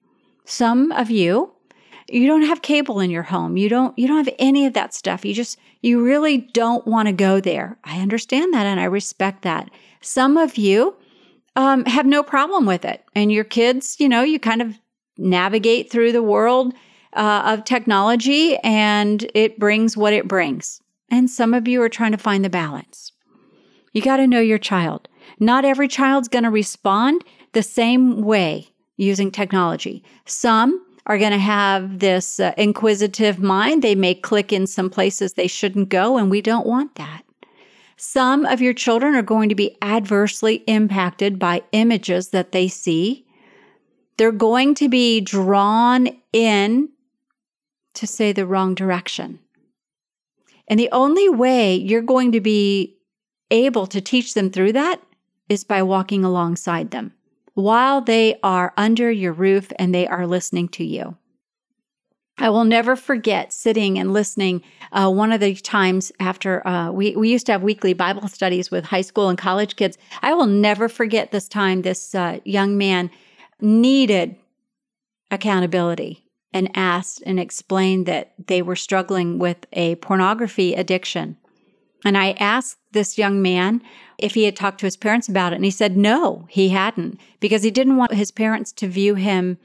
Some 0.44 0.92
of 0.92 1.10
you 1.10 1.52
you 2.10 2.26
don't 2.26 2.44
have 2.46 2.62
cable 2.62 3.00
in 3.00 3.10
your 3.10 3.24
home. 3.24 3.56
You 3.56 3.68
don't 3.68 3.98
you 3.98 4.06
don't 4.08 4.24
have 4.24 4.34
any 4.38 4.64
of 4.66 4.72
that 4.72 4.94
stuff. 4.94 5.24
You 5.24 5.34
just 5.34 5.58
you 5.82 6.02
really 6.02 6.38
don't 6.38 6.86
want 6.86 7.06
to 7.08 7.12
go 7.12 7.38
there. 7.40 7.76
I 7.84 8.00
understand 8.00 8.54
that 8.54 8.66
and 8.66 8.80
I 8.80 8.84
respect 8.84 9.42
that. 9.42 9.68
Some 10.00 10.36
of 10.36 10.56
you 10.56 10.96
um, 11.56 11.84
have 11.84 12.06
no 12.06 12.22
problem 12.22 12.66
with 12.66 12.84
it, 12.84 13.04
and 13.14 13.32
your 13.32 13.44
kids, 13.44 13.96
you 13.98 14.08
know, 14.08 14.22
you 14.22 14.38
kind 14.38 14.62
of 14.62 14.78
navigate 15.18 15.90
through 15.90 16.12
the 16.12 16.22
world 16.22 16.72
uh, 17.12 17.42
of 17.44 17.64
technology, 17.64 18.56
and 18.58 19.28
it 19.34 19.58
brings 19.58 19.96
what 19.96 20.12
it 20.12 20.28
brings. 20.28 20.80
And 21.10 21.30
some 21.30 21.54
of 21.54 21.66
you 21.66 21.82
are 21.82 21.88
trying 21.88 22.12
to 22.12 22.18
find 22.18 22.44
the 22.44 22.50
balance. 22.50 23.12
You 23.92 24.02
got 24.02 24.18
to 24.18 24.26
know 24.26 24.40
your 24.40 24.58
child. 24.58 25.08
Not 25.40 25.64
every 25.64 25.88
child's 25.88 26.28
going 26.28 26.44
to 26.44 26.50
respond 26.50 27.24
the 27.52 27.62
same 27.62 28.22
way 28.22 28.68
using 28.96 29.30
technology. 29.30 30.04
Some 30.26 30.84
are 31.06 31.18
going 31.18 31.32
to 31.32 31.38
have 31.38 32.00
this 32.00 32.38
uh, 32.38 32.52
inquisitive 32.58 33.38
mind. 33.38 33.82
They 33.82 33.94
may 33.94 34.14
click 34.14 34.52
in 34.52 34.66
some 34.66 34.90
places 34.90 35.32
they 35.32 35.46
shouldn't 35.46 35.88
go, 35.88 36.18
and 36.18 36.30
we 36.30 36.42
don't 36.42 36.66
want 36.66 36.96
that. 36.96 37.22
Some 37.96 38.44
of 38.44 38.60
your 38.60 38.74
children 38.74 39.14
are 39.14 39.22
going 39.22 39.48
to 39.48 39.54
be 39.54 39.76
adversely 39.82 40.56
impacted 40.66 41.38
by 41.38 41.62
images 41.72 42.28
that 42.28 42.52
they 42.52 42.68
see. 42.68 43.26
They're 44.18 44.30
going 44.30 44.74
to 44.76 44.88
be 44.88 45.20
drawn 45.20 46.08
in 46.32 46.90
to 47.94 48.06
say 48.06 48.32
the 48.32 48.46
wrong 48.46 48.74
direction. 48.74 49.40
And 50.68 50.78
the 50.78 50.90
only 50.92 51.28
way 51.28 51.74
you're 51.74 52.02
going 52.02 52.32
to 52.32 52.40
be 52.40 52.96
able 53.50 53.86
to 53.86 54.00
teach 54.00 54.34
them 54.34 54.50
through 54.50 54.72
that 54.72 55.00
is 55.48 55.64
by 55.64 55.82
walking 55.82 56.24
alongside 56.24 56.90
them 56.90 57.14
while 57.54 58.00
they 58.00 58.38
are 58.42 58.72
under 58.76 59.10
your 59.10 59.32
roof 59.32 59.72
and 59.78 59.94
they 59.94 60.06
are 60.06 60.26
listening 60.26 60.68
to 60.68 60.84
you. 60.84 61.16
I 62.40 62.50
will 62.50 62.64
never 62.64 62.94
forget 62.94 63.52
sitting 63.52 63.98
and 63.98 64.12
listening. 64.12 64.62
Uh, 64.92 65.10
one 65.10 65.32
of 65.32 65.40
the 65.40 65.56
times 65.56 66.12
after 66.20 66.64
uh, 66.64 66.92
we 66.92 67.16
we 67.16 67.30
used 67.30 67.46
to 67.46 67.52
have 67.52 67.62
weekly 67.62 67.94
Bible 67.94 68.28
studies 68.28 68.70
with 68.70 68.84
high 68.84 69.00
school 69.00 69.28
and 69.28 69.36
college 69.36 69.74
kids. 69.74 69.98
I 70.22 70.34
will 70.34 70.46
never 70.46 70.88
forget 70.88 71.32
this 71.32 71.48
time. 71.48 71.82
This 71.82 72.14
uh, 72.14 72.38
young 72.44 72.78
man 72.78 73.10
needed 73.60 74.36
accountability 75.32 76.27
and 76.52 76.70
asked 76.74 77.22
and 77.26 77.38
explained 77.38 78.06
that 78.06 78.32
they 78.46 78.62
were 78.62 78.76
struggling 78.76 79.38
with 79.38 79.66
a 79.72 79.96
pornography 79.96 80.74
addiction. 80.74 81.36
And 82.04 82.16
I 82.16 82.32
asked 82.32 82.78
this 82.92 83.18
young 83.18 83.42
man 83.42 83.82
if 84.18 84.34
he 84.34 84.44
had 84.44 84.56
talked 84.56 84.80
to 84.80 84.86
his 84.86 84.96
parents 84.96 85.28
about 85.28 85.52
it. 85.52 85.56
And 85.56 85.64
he 85.64 85.70
said 85.70 85.96
no, 85.96 86.46
he 86.48 86.70
hadn't, 86.70 87.18
because 87.40 87.62
he 87.62 87.70
didn't 87.70 87.96
want 87.96 88.14
his 88.14 88.30
parents 88.30 88.72
to 88.72 88.88
view 88.88 89.14
him 89.14 89.58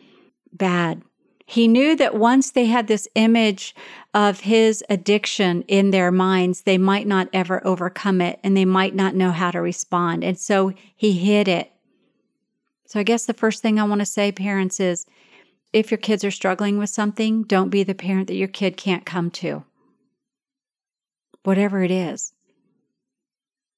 bad. 0.52 1.04
He 1.46 1.68
knew 1.68 1.96
that 1.98 2.16
once 2.16 2.52
they 2.52 2.66
had 2.66 2.88
this 2.88 3.08
image 3.16 3.76
of 4.14 4.42
his 4.42 4.84
addiction 4.90 5.64
in 5.64 5.92
their 5.92 6.12
minds, 6.12 6.62
they 6.62 6.78
might 6.78 7.06
not 7.06 7.30
ever 7.34 7.66
overcome 7.66 8.22
it 8.22 8.40
and 8.44 8.56
they 8.56 8.66
might 8.66 8.96
not 8.96 9.16
know 9.16 9.32
how 9.32 9.52
to 9.52 9.62
respond. 9.62 10.24
And 10.24 10.40
so 10.40 10.74
he 10.96 11.14
hid 11.14 11.48
it. 11.48 11.72
So 12.88 13.00
I 13.00 13.04
guess 13.04 13.26
the 13.26 13.34
first 13.34 13.62
thing 13.62 13.80
I 13.80 13.84
want 13.84 14.00
to 14.00 14.06
say, 14.06 14.32
parents, 14.32 14.80
is 14.80 15.06
if 15.74 15.90
your 15.90 15.98
kids 15.98 16.24
are 16.24 16.32
struggling 16.32 16.78
with 16.78 16.90
something, 16.90 17.44
don't 17.44 17.70
be 17.70 17.84
the 17.84 17.96
parent 17.96 18.28
that 18.28 18.36
your 18.36 18.48
kid 18.48 18.78
can't 18.78 19.06
come 19.06 19.32
to. 19.32 19.66
Whatever 21.44 21.84
it 21.84 21.92
is. 21.92 22.34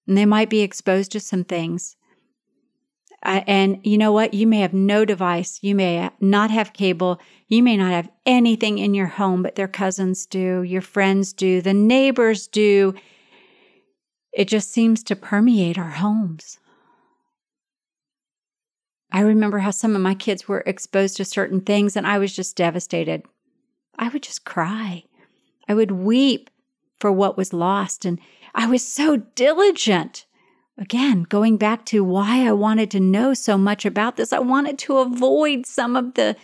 And 0.06 0.18
they 0.18 0.26
might 0.26 0.50
be 0.50 0.62
exposed 0.62 1.12
to 1.14 1.20
some 1.20 1.46
things. 1.46 1.96
Uh, 3.24 3.42
and 3.48 3.80
you 3.84 3.98
know 3.98 4.12
what? 4.12 4.36
You 4.36 4.46
may 4.46 4.60
have 4.60 4.74
no 4.74 5.04
device. 5.04 5.60
You 5.64 5.74
may 5.74 6.12
not 6.20 6.52
have 6.52 6.74
cable. 6.74 7.20
You 7.48 7.64
may 7.64 7.78
not 7.78 7.92
have 7.92 8.12
anything 8.26 8.78
in 8.78 8.94
your 8.94 9.08
home, 9.08 9.42
but 9.42 9.56
their 9.56 9.68
cousins 9.68 10.26
do, 10.26 10.62
your 10.62 10.82
friends 10.82 11.34
do, 11.34 11.62
the 11.62 11.74
neighbors 11.74 12.46
do. 12.46 12.94
It 14.32 14.48
just 14.48 14.72
seems 14.72 15.02
to 15.04 15.16
permeate 15.16 15.80
our 15.80 15.92
homes. 15.92 16.60
I 19.16 19.22
remember 19.22 19.60
how 19.60 19.72
some 19.72 19.96
of 19.96 20.02
my 20.02 20.14
kids 20.14 20.46
were 20.46 20.62
exposed 20.66 21.16
to 21.16 21.24
certain 21.24 21.62
things, 21.62 21.96
and 21.96 22.06
I 22.06 22.18
was 22.18 22.36
just 22.36 22.58
devastated. 22.58 23.24
I 23.98 24.10
would 24.10 24.22
just 24.22 24.44
cry. 24.44 25.06
I 25.70 25.74
would 25.74 25.92
weep 25.92 26.50
for 27.00 27.14
what 27.14 27.38
was 27.38 27.54
lost. 27.54 28.04
And 28.04 28.20
I 28.54 28.68
was 28.68 28.86
so 28.86 29.16
diligent. 29.16 30.26
Again, 30.78 31.24
going 31.24 31.56
back 31.56 31.86
to 31.86 32.04
why 32.04 32.46
I 32.46 32.52
wanted 32.52 32.92
to 32.92 33.00
know 33.00 33.34
so 33.34 33.58
much 33.58 33.86
about 33.86 34.18
this, 34.18 34.34
I 34.34 34.40
wanted 34.40 34.78
to 34.80 34.98
avoid 34.98 35.66
some 35.66 35.96
of 35.96 36.16
the, 36.16 36.36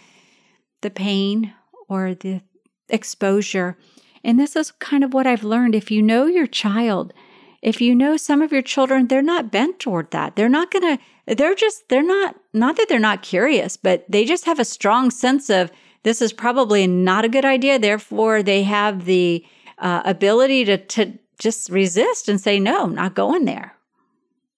the 0.79 0.89
pain 0.89 1.53
or 1.89 2.15
the 2.15 2.39
exposure. 2.87 3.77
And 4.23 4.39
this 4.39 4.55
is 4.55 4.71
kind 4.71 5.03
of 5.03 5.13
what 5.13 5.27
I've 5.27 5.43
learned. 5.43 5.75
If 5.75 5.91
you 5.91 6.01
know 6.01 6.25
your 6.25 6.47
child, 6.47 7.11
if 7.61 7.79
you 7.79 7.93
know 7.93 8.17
some 8.17 8.41
of 8.41 8.51
your 8.51 8.61
children, 8.63 9.07
they're 9.07 9.21
not 9.21 9.51
bent 9.51 9.79
toward 9.79 10.11
that. 10.11 10.35
They're 10.35 10.49
not 10.49 10.71
going 10.71 10.97
to 10.97 11.35
they're 11.35 11.55
just 11.55 11.87
they're 11.89 12.03
not 12.03 12.35
not 12.53 12.77
that 12.77 12.89
they're 12.89 12.99
not 12.99 13.21
curious 13.21 13.77
but 13.77 14.03
they 14.09 14.25
just 14.25 14.45
have 14.45 14.59
a 14.59 14.65
strong 14.65 15.11
sense 15.11 15.49
of 15.49 15.71
this 16.03 16.21
is 16.21 16.33
probably 16.33 16.87
not 16.87 17.25
a 17.25 17.29
good 17.29 17.45
idea. 17.45 17.77
Therefore 17.77 18.41
they 18.41 18.63
have 18.63 19.05
the 19.05 19.45
uh, 19.77 20.01
ability 20.05 20.65
to 20.65 20.77
to 20.77 21.13
just 21.39 21.69
resist 21.69 22.27
and 22.27 22.41
say 22.41 22.59
no 22.59 22.83
I'm 22.83 22.95
not 22.95 23.15
going 23.15 23.45
there. 23.45 23.75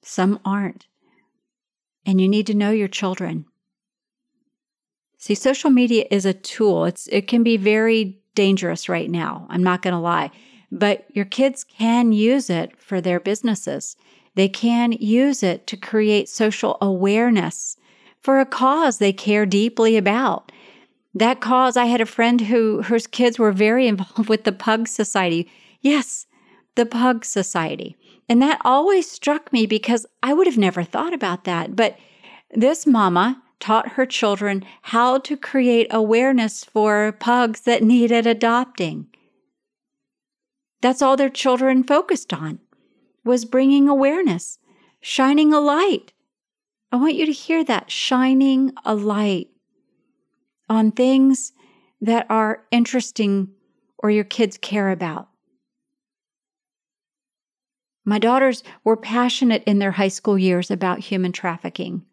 Some 0.01 0.39
aren't. 0.45 0.87
And 2.05 2.19
you 2.19 2.27
need 2.27 2.47
to 2.47 2.53
know 2.53 2.71
your 2.71 2.89
children. 2.89 3.45
See 5.17 5.35
social 5.35 5.69
media 5.69 6.05
is 6.11 6.25
a 6.25 6.33
tool. 6.33 6.85
It's 6.85 7.07
it 7.07 7.27
can 7.27 7.43
be 7.43 7.57
very 7.57 8.21
dangerous 8.35 8.89
right 8.89 9.09
now. 9.09 9.45
I'm 9.49 9.63
not 9.63 9.81
going 9.81 9.93
to 9.93 9.99
lie 9.99 10.31
but 10.73 11.05
your 11.15 11.25
kids 11.25 11.63
can 11.63 12.11
use 12.11 12.49
it 12.49 12.77
for 12.81 12.99
their 12.99 13.19
businesses 13.19 13.95
they 14.35 14.49
can 14.49 14.93
use 14.93 15.43
it 15.43 15.67
to 15.67 15.77
create 15.77 16.27
social 16.27 16.77
awareness 16.81 17.77
for 18.19 18.39
a 18.39 18.45
cause 18.45 18.97
they 18.97 19.13
care 19.13 19.45
deeply 19.45 19.97
about. 19.97 20.51
That 21.13 21.41
cause, 21.41 21.77
I 21.77 21.85
had 21.85 22.01
a 22.01 22.05
friend 22.05 22.41
who 22.41 22.81
whose 22.83 23.05
kids 23.05 23.37
were 23.37 23.51
very 23.51 23.87
involved 23.93 24.29
with 24.29 24.43
the 24.43 24.51
Pug 24.51 24.87
Society. 24.87 25.49
Yes, 25.81 26.25
the 26.75 26.85
Pug 26.85 27.25
Society. 27.25 27.95
And 28.29 28.41
that 28.41 28.61
always 28.63 29.09
struck 29.09 29.51
me 29.51 29.65
because 29.65 30.05
I 30.23 30.33
would 30.33 30.47
have 30.47 30.57
never 30.57 30.83
thought 30.83 31.13
about 31.13 31.43
that. 31.43 31.75
But 31.75 31.97
this 32.51 32.87
mama 32.87 33.43
taught 33.59 33.89
her 33.89 34.05
children 34.05 34.63
how 34.83 35.19
to 35.19 35.37
create 35.37 35.87
awareness 35.91 36.63
for 36.63 37.11
pugs 37.19 37.61
that 37.61 37.83
needed 37.83 38.25
adopting. 38.25 39.07
That's 40.83 41.01
all 41.01 41.15
their 41.15 41.29
children 41.29 41.85
focused 41.85 42.33
on 42.33 42.59
was 43.23 43.45
bringing 43.45 43.87
awareness, 43.87 44.59
shining 44.99 45.53
a 45.53 45.61
light. 45.61 46.11
I 46.91 46.97
want 46.97 47.15
you 47.15 47.25
to 47.25 47.31
hear 47.31 47.63
that 47.63 47.89
shining 47.89 48.73
a 48.83 48.93
light 48.93 49.47
on 50.67 50.91
things 50.91 51.53
that 52.01 52.25
are 52.29 52.65
interesting 52.69 53.51
or 53.97 54.11
your 54.11 54.25
kids 54.25 54.57
care 54.57 54.89
about. 54.91 55.29
My 58.03 58.19
daughters 58.19 58.61
were 58.83 58.97
passionate 58.97 59.63
in 59.65 59.79
their 59.79 59.91
high 59.91 60.09
school 60.09 60.37
years 60.37 60.69
about 60.69 60.99
human 60.99 61.31
trafficking. 61.31 62.03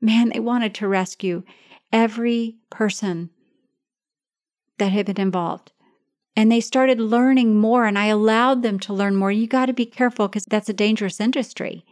Man, 0.00 0.30
they 0.30 0.40
wanted 0.40 0.74
to 0.74 0.88
rescue 0.88 1.44
every 1.92 2.56
person 2.70 3.30
that 4.78 4.90
had 4.90 5.06
been 5.06 5.20
involved 5.20 5.70
and 6.36 6.52
they 6.52 6.60
started 6.60 7.00
learning 7.00 7.58
more 7.58 7.86
and 7.86 7.98
I 7.98 8.06
allowed 8.06 8.62
them 8.62 8.78
to 8.80 8.92
learn 8.92 9.16
more. 9.16 9.32
You 9.32 9.46
got 9.46 9.66
to 9.66 9.72
be 9.72 9.86
careful 9.86 10.28
because 10.28 10.44
that's 10.44 10.68
a 10.68 10.74
dangerous 10.74 11.18
industry. 11.18 11.84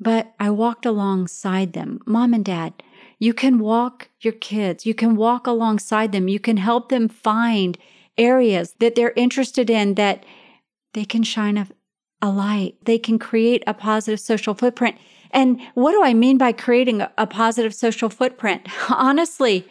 But 0.00 0.32
I 0.40 0.50
walked 0.50 0.86
alongside 0.86 1.74
them. 1.74 2.00
Mom 2.06 2.34
and 2.34 2.44
dad, 2.44 2.82
You 3.18 3.34
can 3.34 3.58
walk 3.58 4.08
your 4.20 4.32
kids, 4.32 4.86
you 4.86 4.94
can 4.94 5.14
walk 5.14 5.46
alongside 5.46 6.10
them, 6.10 6.26
you 6.26 6.40
can 6.40 6.56
help 6.56 6.88
them 6.88 7.08
find 7.08 7.78
areas 8.18 8.74
that 8.80 8.94
they're 8.94 9.12
interested 9.14 9.70
in 9.70 9.94
that 9.94 10.24
they 10.94 11.04
can 11.04 11.22
shine 11.22 11.56
a, 11.56 11.68
a 12.20 12.30
light. 12.30 12.76
They 12.84 12.98
can 12.98 13.18
create 13.18 13.62
a 13.66 13.74
positive 13.74 14.20
social 14.20 14.54
footprint. 14.54 14.96
And 15.30 15.60
what 15.74 15.92
do 15.92 16.02
I 16.02 16.14
mean 16.14 16.36
by 16.36 16.52
creating 16.52 17.00
a, 17.00 17.12
a 17.16 17.26
positive 17.26 17.74
social 17.74 18.10
footprint? 18.10 18.68
Honestly, 18.90 19.66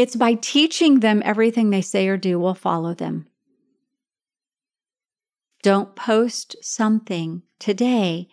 it's 0.00 0.16
by 0.16 0.32
teaching 0.32 1.00
them 1.00 1.20
everything 1.26 1.68
they 1.68 1.82
say 1.82 2.08
or 2.08 2.16
do 2.16 2.38
will 2.38 2.54
follow 2.54 2.94
them. 2.94 3.26
Don't 5.62 5.94
post 5.94 6.56
something 6.62 7.42
today 7.58 8.26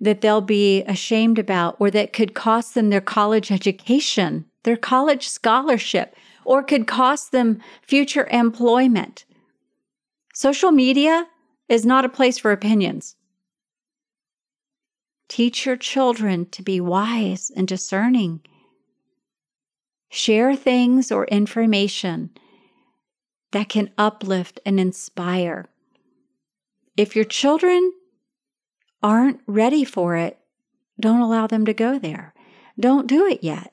that 0.00 0.20
they'll 0.20 0.40
be 0.40 0.82
ashamed 0.82 1.38
about 1.38 1.76
or 1.78 1.92
that 1.92 2.12
could 2.12 2.34
cost 2.34 2.74
them 2.74 2.90
their 2.90 3.00
college 3.00 3.52
education, 3.52 4.46
their 4.64 4.76
college 4.76 5.28
scholarship, 5.28 6.16
or 6.44 6.60
could 6.64 6.88
cost 6.88 7.30
them 7.30 7.60
future 7.82 8.26
employment. 8.32 9.26
Social 10.34 10.72
media 10.72 11.28
is 11.68 11.86
not 11.86 12.04
a 12.04 12.08
place 12.08 12.36
for 12.36 12.50
opinions. 12.50 13.14
Teach 15.28 15.66
your 15.66 15.76
children 15.76 16.46
to 16.46 16.64
be 16.64 16.80
wise 16.80 17.52
and 17.54 17.68
discerning. 17.68 18.40
Share 20.08 20.54
things 20.56 21.10
or 21.10 21.26
information 21.26 22.30
that 23.52 23.68
can 23.68 23.90
uplift 23.98 24.60
and 24.64 24.78
inspire. 24.78 25.66
If 26.96 27.14
your 27.14 27.24
children 27.24 27.92
aren't 29.02 29.40
ready 29.46 29.84
for 29.84 30.16
it, 30.16 30.38
don't 30.98 31.20
allow 31.20 31.46
them 31.46 31.66
to 31.66 31.74
go 31.74 31.98
there. 31.98 32.34
Don't 32.78 33.06
do 33.06 33.26
it 33.26 33.42
yet. 33.42 33.72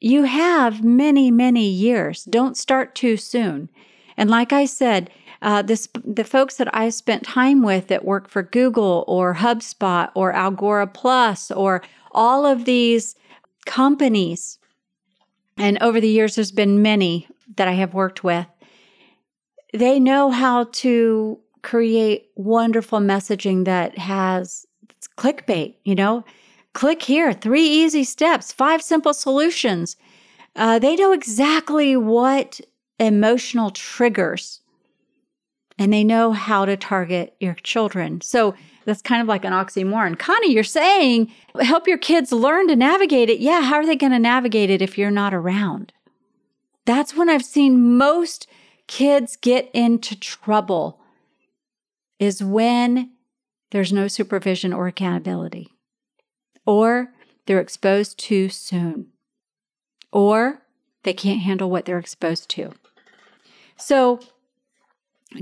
You 0.00 0.24
have 0.24 0.84
many, 0.84 1.30
many 1.30 1.68
years. 1.68 2.24
Don't 2.24 2.56
start 2.56 2.94
too 2.94 3.16
soon. 3.16 3.70
And 4.16 4.30
like 4.30 4.52
I 4.52 4.64
said, 4.64 5.10
uh, 5.42 5.62
this, 5.62 5.88
the 6.04 6.24
folks 6.24 6.56
that 6.56 6.74
I've 6.74 6.94
spent 6.94 7.24
time 7.24 7.62
with 7.62 7.88
that 7.88 8.04
work 8.04 8.28
for 8.28 8.42
Google 8.42 9.04
or 9.06 9.34
HubSpot 9.34 10.10
or 10.14 10.32
Agorapulse 10.32 11.54
or 11.54 11.82
all 12.12 12.46
of 12.46 12.64
these 12.64 13.14
companies, 13.66 14.58
and 15.56 15.78
over 15.80 16.00
the 16.00 16.08
years, 16.08 16.34
there's 16.34 16.52
been 16.52 16.82
many 16.82 17.28
that 17.56 17.68
I 17.68 17.72
have 17.72 17.94
worked 17.94 18.22
with, 18.22 18.46
they 19.72 19.98
know 19.98 20.30
how 20.30 20.64
to 20.64 21.38
create 21.62 22.28
wonderful 22.36 23.00
messaging 23.00 23.64
that 23.64 23.98
has 23.98 24.66
clickbait, 25.16 25.74
you 25.84 25.94
know? 25.94 26.24
Click 26.74 27.02
here, 27.02 27.32
three 27.32 27.66
easy 27.66 28.04
steps, 28.04 28.52
five 28.52 28.82
simple 28.82 29.14
solutions. 29.14 29.96
Uh, 30.54 30.78
they 30.78 30.94
know 30.94 31.12
exactly 31.12 31.96
what 31.96 32.60
emotional 32.98 33.70
triggers 33.70 34.60
and 35.78 35.92
they 35.92 36.04
know 36.04 36.32
how 36.32 36.64
to 36.64 36.76
target 36.76 37.34
your 37.40 37.54
children. 37.54 38.20
So 38.20 38.54
that's 38.86 39.02
kind 39.02 39.20
of 39.20 39.28
like 39.28 39.44
an 39.44 39.52
oxymoron. 39.52 40.18
Connie, 40.18 40.52
you're 40.52 40.64
saying 40.64 41.30
help 41.60 41.86
your 41.86 41.98
kids 41.98 42.32
learn 42.32 42.68
to 42.68 42.76
navigate 42.76 43.28
it. 43.28 43.40
Yeah, 43.40 43.62
how 43.62 43.74
are 43.74 43.84
they 43.84 43.96
going 43.96 44.12
to 44.12 44.18
navigate 44.18 44.70
it 44.70 44.80
if 44.80 44.96
you're 44.96 45.10
not 45.10 45.34
around? 45.34 45.92
That's 46.86 47.14
when 47.14 47.28
I've 47.28 47.44
seen 47.44 47.98
most 47.98 48.46
kids 48.86 49.36
get 49.36 49.68
into 49.74 50.18
trouble 50.18 51.00
is 52.20 52.42
when 52.42 53.10
there's 53.72 53.92
no 53.92 54.06
supervision 54.06 54.72
or 54.72 54.86
accountability, 54.86 55.68
or 56.64 57.12
they're 57.46 57.60
exposed 57.60 58.18
too 58.18 58.48
soon, 58.48 59.08
or 60.12 60.62
they 61.02 61.12
can't 61.12 61.40
handle 61.40 61.68
what 61.68 61.84
they're 61.84 61.98
exposed 61.98 62.48
to. 62.50 62.72
So 63.76 64.20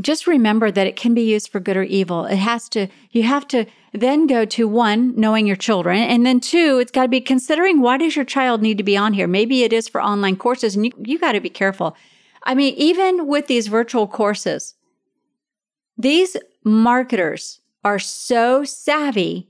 just 0.01 0.27
remember 0.27 0.71
that 0.71 0.87
it 0.87 0.97
can 0.97 1.15
be 1.15 1.23
used 1.23 1.51
for 1.51 1.61
good 1.61 1.77
or 1.77 1.83
evil. 1.83 2.25
It 2.25 2.37
has 2.37 2.69
to, 2.71 2.89
you 3.11 3.23
have 3.25 3.47
to 3.49 3.67
then 3.93 4.27
go 4.27 4.45
to 4.45 4.67
one, 4.67 5.15
knowing 5.19 5.47
your 5.47 5.57
children. 5.57 5.99
And 5.99 6.27
then 6.27 6.41
two, 6.41 6.79
it's 6.79 6.91
got 6.91 7.03
to 7.03 7.09
be 7.09 7.21
considering 7.21 7.81
why 7.81 7.99
does 7.99 8.17
your 8.17 8.25
child 8.25 8.63
need 8.63 8.79
to 8.79 8.85
be 8.85 8.97
on 8.97 9.13
here? 9.13 9.27
Maybe 9.27 9.63
it 9.63 9.73
is 9.73 9.89
for 9.89 10.03
online 10.03 10.37
courses 10.37 10.75
and 10.75 10.85
you, 10.87 10.93
you 11.05 11.19
got 11.19 11.33
to 11.33 11.41
be 11.41 11.51
careful. 11.51 11.97
I 12.43 12.55
mean, 12.55 12.75
even 12.77 13.27
with 13.27 13.47
these 13.47 13.69
virtual 13.69 14.07
courses, 14.07 14.75
these 15.97 16.37
marketers 16.65 17.61
are 17.85 17.99
so 17.99 18.65
savvy. 18.65 19.49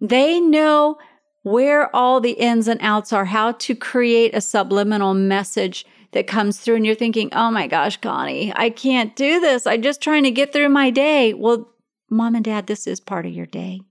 They 0.00 0.40
know 0.40 0.98
where 1.42 1.94
all 1.94 2.20
the 2.20 2.32
ins 2.32 2.68
and 2.68 2.80
outs 2.82 3.12
are, 3.12 3.26
how 3.26 3.52
to 3.52 3.74
create 3.74 4.34
a 4.34 4.40
subliminal 4.40 5.14
message 5.14 5.86
that 6.16 6.26
comes 6.26 6.58
through, 6.58 6.76
and 6.76 6.86
you're 6.86 6.94
thinking, 6.94 7.28
oh 7.34 7.50
my 7.50 7.66
gosh, 7.66 7.98
Connie, 7.98 8.50
I 8.56 8.70
can't 8.70 9.14
do 9.14 9.38
this. 9.38 9.66
I'm 9.66 9.82
just 9.82 10.00
trying 10.00 10.24
to 10.24 10.30
get 10.30 10.50
through 10.50 10.70
my 10.70 10.88
day. 10.88 11.34
Well, 11.34 11.68
mom 12.08 12.34
and 12.34 12.44
dad, 12.44 12.66
this 12.66 12.86
is 12.86 13.00
part 13.00 13.26
of 13.26 13.32
your 13.32 13.44
day. 13.44 13.82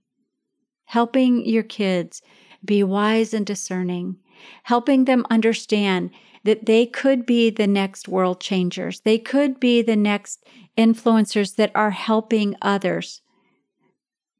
Helping 0.86 1.46
your 1.46 1.62
kids 1.62 2.22
be 2.64 2.82
wise 2.82 3.32
and 3.32 3.46
discerning, 3.46 4.16
helping 4.64 5.04
them 5.04 5.24
understand 5.30 6.10
that 6.42 6.66
they 6.66 6.84
could 6.84 7.26
be 7.26 7.48
the 7.48 7.68
next 7.68 8.08
world 8.08 8.40
changers. 8.40 9.02
They 9.02 9.18
could 9.18 9.60
be 9.60 9.80
the 9.80 9.94
next 9.94 10.44
influencers 10.76 11.54
that 11.54 11.70
are 11.76 11.92
helping 11.92 12.56
others. 12.60 13.22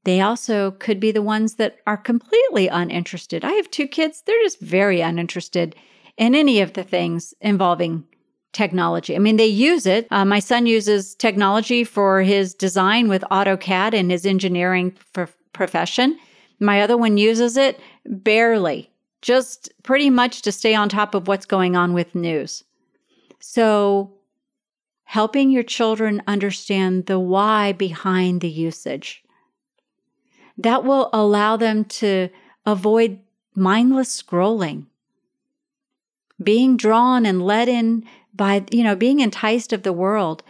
They 0.03 0.21
also 0.21 0.73
could 0.73 0.99
be 0.99 1.13
the 1.13 1.23
ones 1.23 1.55
that 1.55 1.77
are 1.87 1.97
completely 1.97 2.67
uninterested. 2.67 3.45
I 3.45 3.53
have 3.53 3.71
two 3.71 3.87
kids, 3.87 4.25
they're 4.27 4.43
just 4.43 4.59
very 4.59 5.03
uninterested 5.03 5.77
in 6.17 6.35
any 6.35 6.61
of 6.61 6.73
the 6.73 6.83
things 6.83 7.35
involving 7.41 8.05
technology. 8.53 9.15
I 9.15 9.19
mean, 9.19 9.37
they 9.37 9.47
use 9.47 9.87
it. 9.87 10.07
Uh, 10.11 10.25
my 10.25 10.39
son 10.39 10.67
uses 10.67 11.15
technology 11.15 11.85
for 11.85 12.23
his 12.23 12.55
design 12.55 13.09
with 13.09 13.23
AutoCAD 13.31 13.93
and 13.93 14.11
his 14.11 14.25
engineering 14.25 14.97
profession. 15.53 16.19
My 16.59 16.81
other 16.81 16.97
one 16.97 17.19
uses 17.19 17.57
it 17.59 17.79
barely, 18.07 18.91
just 19.21 19.71
pretty 19.83 20.09
much 20.09 20.43
to 20.43 20.53
stay 20.53 20.75
on 20.75 20.89
top 20.89 21.15
of 21.15 21.29
what's 21.29 21.45
going 21.45 21.77
on 21.77 21.93
with 21.93 22.15
news. 22.15 22.65
So, 23.41 24.15
helping 25.05 25.51
your 25.51 25.63
children 25.63 26.23
understand 26.27 27.07
the 27.07 27.19
why 27.19 27.73
behind 27.73 28.41
the 28.41 28.49
usage 28.49 29.23
that 30.59 30.85
will 30.85 31.11
allow 31.13 31.57
them 31.57 31.85
to 31.85 32.29
avoid 32.65 33.21
mindless 33.55 34.23
scrolling, 34.23 34.87
being 36.43 36.77
drawn 36.77 37.27
and 37.27 37.45
led 37.45 37.69
in 37.69 38.05
by, 38.35 38.65
you 38.71 38.85
know, 38.85 38.95
being 38.95 39.21
enticed 39.21 39.73
of 39.73 39.83
the 39.83 39.93
world. 39.93 40.43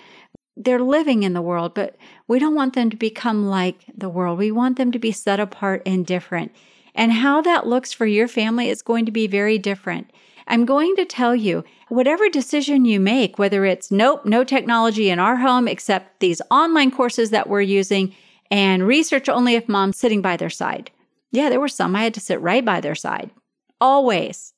They're 0.56 0.80
living 0.80 1.22
in 1.22 1.34
the 1.34 1.42
world, 1.42 1.74
but 1.74 1.96
we 2.26 2.38
don't 2.38 2.54
want 2.54 2.74
them 2.74 2.90
to 2.90 2.96
become 2.96 3.46
like 3.46 3.84
the 3.96 4.08
world. 4.08 4.38
We 4.38 4.50
want 4.50 4.78
them 4.78 4.90
to 4.92 4.98
be 4.98 5.12
set 5.12 5.38
apart 5.38 5.82
and 5.84 6.06
different. 6.06 6.52
And 6.94 7.12
how 7.12 7.42
that 7.42 7.66
looks 7.66 7.92
for 7.92 8.06
your 8.06 8.26
family 8.26 8.70
is 8.70 8.80
going 8.82 9.04
to 9.04 9.12
be 9.12 9.26
very 9.26 9.58
different. 9.58 10.10
I'm 10.48 10.64
going 10.64 10.96
to 10.96 11.04
tell 11.04 11.36
you 11.36 11.64
whatever 11.88 12.28
decision 12.28 12.84
you 12.84 13.00
make, 13.00 13.38
whether 13.38 13.64
it's 13.64 13.90
nope, 13.90 14.24
no 14.24 14.44
technology 14.44 15.10
in 15.10 15.18
our 15.18 15.36
home 15.36 15.68
except 15.68 16.20
these 16.20 16.40
online 16.50 16.90
courses 16.90 17.30
that 17.30 17.48
we're 17.48 17.60
using, 17.60 18.14
and 18.50 18.86
research 18.86 19.28
only 19.28 19.54
if 19.54 19.68
mom's 19.68 19.98
sitting 19.98 20.22
by 20.22 20.36
their 20.36 20.50
side. 20.50 20.90
Yeah, 21.32 21.50
there 21.50 21.60
were 21.60 21.68
some 21.68 21.96
I 21.96 22.04
had 22.04 22.14
to 22.14 22.20
sit 22.20 22.40
right 22.40 22.64
by 22.64 22.80
their 22.80 22.94
side, 22.94 23.30
always, 23.80 24.54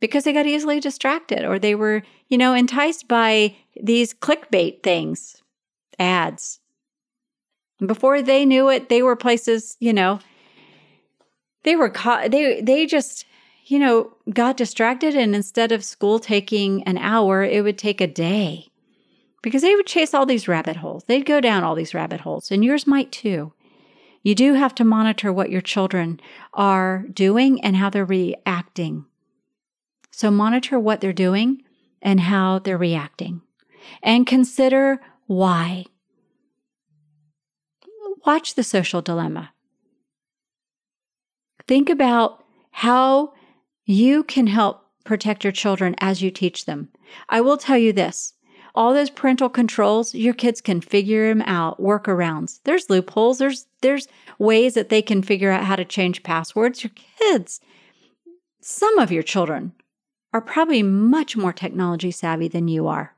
because 0.00 0.24
they 0.24 0.32
got 0.32 0.46
easily 0.46 0.80
distracted 0.80 1.44
or 1.44 1.58
they 1.58 1.74
were, 1.74 2.02
you 2.28 2.38
know, 2.38 2.54
enticed 2.54 3.06
by 3.06 3.54
these 3.80 4.14
clickbait 4.14 4.82
things, 4.82 5.42
ads. 5.98 6.60
before 7.86 8.22
they 8.22 8.44
knew 8.44 8.68
it, 8.68 8.88
they 8.88 9.02
were 9.02 9.16
places, 9.16 9.76
you 9.80 9.92
know, 9.92 10.18
they 11.62 11.76
were 11.76 11.90
caught, 11.90 12.30
they, 12.30 12.60
they 12.60 12.86
just, 12.86 13.26
you 13.66 13.78
know, 13.78 14.12
got 14.32 14.56
distracted. 14.56 15.14
And 15.14 15.34
instead 15.34 15.72
of 15.72 15.84
school 15.84 16.18
taking 16.18 16.82
an 16.84 16.98
hour, 16.98 17.44
it 17.44 17.62
would 17.62 17.78
take 17.78 18.00
a 18.00 18.06
day 18.06 18.70
because 19.42 19.62
they 19.62 19.74
would 19.74 19.86
chase 19.86 20.14
all 20.14 20.26
these 20.26 20.48
rabbit 20.48 20.76
holes. 20.76 21.04
They'd 21.04 21.26
go 21.26 21.40
down 21.40 21.62
all 21.62 21.74
these 21.74 21.94
rabbit 21.94 22.20
holes, 22.20 22.50
and 22.50 22.64
yours 22.64 22.86
might 22.86 23.12
too. 23.12 23.52
You 24.22 24.34
do 24.34 24.54
have 24.54 24.74
to 24.76 24.84
monitor 24.84 25.32
what 25.32 25.50
your 25.50 25.62
children 25.62 26.20
are 26.52 27.06
doing 27.12 27.62
and 27.62 27.76
how 27.76 27.88
they're 27.88 28.04
reacting. 28.04 29.06
So, 30.10 30.30
monitor 30.30 30.78
what 30.78 31.00
they're 31.00 31.12
doing 31.12 31.62
and 32.02 32.20
how 32.20 32.58
they're 32.58 32.78
reacting, 32.78 33.42
and 34.02 34.26
consider 34.26 35.00
why. 35.26 35.84
Watch 38.26 38.54
the 38.54 38.64
social 38.64 39.00
dilemma. 39.00 39.52
Think 41.66 41.88
about 41.88 42.44
how 42.70 43.32
you 43.84 44.24
can 44.24 44.46
help 44.46 44.84
protect 45.04 45.44
your 45.44 45.52
children 45.52 45.94
as 45.98 46.22
you 46.22 46.30
teach 46.30 46.66
them. 46.66 46.88
I 47.28 47.40
will 47.40 47.56
tell 47.56 47.78
you 47.78 47.92
this 47.92 48.34
all 48.74 48.94
those 48.94 49.10
parental 49.10 49.48
controls, 49.48 50.14
your 50.14 50.34
kids 50.34 50.60
can 50.60 50.80
figure 50.80 51.28
them 51.28 51.42
out, 51.42 51.80
workarounds. 51.80 52.60
There's 52.64 52.90
loopholes, 52.90 53.38
there's 53.38 53.66
there's 53.80 54.08
ways 54.38 54.74
that 54.74 54.90
they 54.90 55.02
can 55.02 55.22
figure 55.22 55.50
out 55.50 55.64
how 55.64 55.76
to 55.76 55.84
change 55.84 56.22
passwords. 56.22 56.84
Your 56.84 56.92
kids 57.18 57.60
some 58.60 58.98
of 58.98 59.10
your 59.10 59.22
children 59.22 59.72
are 60.32 60.40
probably 60.40 60.82
much 60.82 61.36
more 61.36 61.52
technology 61.52 62.10
savvy 62.10 62.48
than 62.48 62.68
you 62.68 62.86
are. 62.86 63.16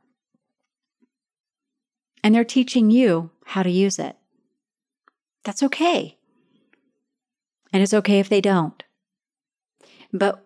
And 2.25 2.35
they're 2.35 2.45
teaching 2.45 2.91
you 2.91 3.31
how 3.45 3.63
to 3.63 3.71
use 3.71 3.99
it. 3.99 4.17
That's 5.45 5.63
okay. 5.63 6.19
And 7.73 7.83
it's 7.83 7.95
okay 7.95 8.19
if 8.21 8.29
they 8.29 8.41
don't. 8.41 8.83
But 10.13 10.45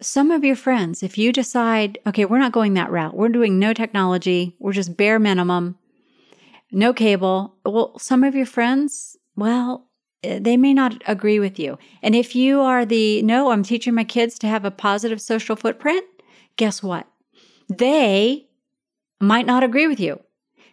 some 0.00 0.30
of 0.30 0.44
your 0.44 0.56
friends, 0.56 1.02
if 1.02 1.16
you 1.16 1.32
decide, 1.32 1.98
okay, 2.06 2.24
we're 2.24 2.38
not 2.38 2.52
going 2.52 2.74
that 2.74 2.90
route, 2.90 3.14
we're 3.14 3.28
doing 3.28 3.58
no 3.58 3.72
technology, 3.72 4.56
we're 4.58 4.72
just 4.72 4.96
bare 4.96 5.18
minimum, 5.18 5.78
no 6.72 6.92
cable. 6.92 7.54
Well, 7.64 7.98
some 7.98 8.24
of 8.24 8.34
your 8.34 8.46
friends, 8.46 9.16
well, 9.36 9.88
they 10.22 10.56
may 10.56 10.72
not 10.72 11.02
agree 11.06 11.38
with 11.38 11.58
you. 11.58 11.78
And 12.02 12.14
if 12.14 12.36
you 12.36 12.60
are 12.60 12.84
the, 12.84 13.22
no, 13.22 13.50
I'm 13.50 13.62
teaching 13.62 13.94
my 13.94 14.04
kids 14.04 14.38
to 14.40 14.46
have 14.46 14.64
a 14.64 14.70
positive 14.70 15.20
social 15.20 15.56
footprint, 15.56 16.04
guess 16.56 16.82
what? 16.82 17.06
They 17.68 18.46
might 19.20 19.46
not 19.46 19.64
agree 19.64 19.86
with 19.86 20.00
you. 20.00 20.20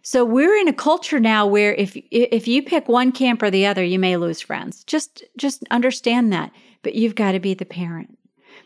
So 0.02 0.24
we're 0.24 0.56
in 0.56 0.68
a 0.68 0.74
culture 0.74 1.20
now 1.20 1.46
where 1.46 1.74
if 1.74 1.98
if 2.10 2.48
you 2.48 2.64
pick 2.64 2.88
one 2.88 3.12
camp 3.12 3.44
or 3.44 3.52
the 3.52 3.66
other, 3.66 3.84
you 3.84 4.00
may 4.00 4.18
lose 4.18 4.42
friends. 4.42 4.84
Just 4.86 5.24
just 5.38 5.64
understand 5.72 6.32
that. 6.32 6.52
But 6.82 6.96
you've 6.96 7.16
got 7.16 7.34
to 7.34 7.40
be 7.40 7.54
the 7.54 7.66
parent. 7.66 8.18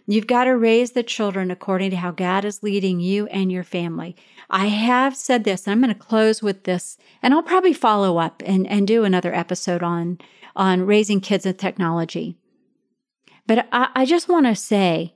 You've 0.06 0.28
got 0.28 0.46
to 0.46 0.58
raise 0.58 0.92
the 0.92 1.04
children 1.04 1.50
according 1.50 1.92
to 1.92 1.96
how 1.96 2.12
God 2.12 2.44
is 2.44 2.62
leading 2.62 3.00
you 3.00 3.28
and 3.28 3.52
your 3.52 3.64
family. 3.64 4.16
I 4.50 4.68
have 4.68 5.16
said 5.16 5.46
this, 5.46 5.66
and 5.66 5.72
I'm 5.72 5.82
going 5.82 5.94
to 5.94 6.00
close 6.00 6.42
with 6.42 6.64
this, 6.64 6.98
and 7.22 7.34
I'll 7.34 7.42
probably 7.44 7.74
follow 7.74 8.18
up 8.18 8.44
and, 8.46 8.68
and 8.68 8.86
do 8.86 9.06
another 9.06 9.34
episode 9.34 9.82
on, 9.82 10.20
on 10.56 10.86
raising 10.86 11.22
kids 11.22 11.46
with 11.46 11.58
technology. 11.58 12.38
But 13.48 13.68
I, 13.72 13.90
I 13.96 14.06
just 14.06 14.28
want 14.28 14.46
to 14.46 14.56
say 14.56 15.16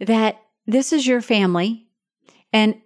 that 0.00 0.40
this 0.66 0.92
is 0.92 1.06
your 1.06 1.20
family. 1.20 1.86
And 2.52 2.80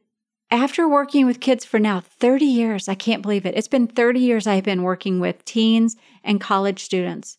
after 0.50 0.88
working 0.88 1.26
with 1.26 1.40
kids 1.40 1.64
for 1.64 1.78
now 1.78 2.00
30 2.00 2.44
years, 2.44 2.88
I 2.88 2.94
can't 2.94 3.22
believe 3.22 3.46
it. 3.46 3.56
It's 3.56 3.68
been 3.68 3.86
30 3.86 4.18
years 4.18 4.46
I've 4.46 4.64
been 4.64 4.82
working 4.82 5.20
with 5.20 5.44
teens 5.44 5.96
and 6.24 6.40
college 6.40 6.82
students. 6.82 7.38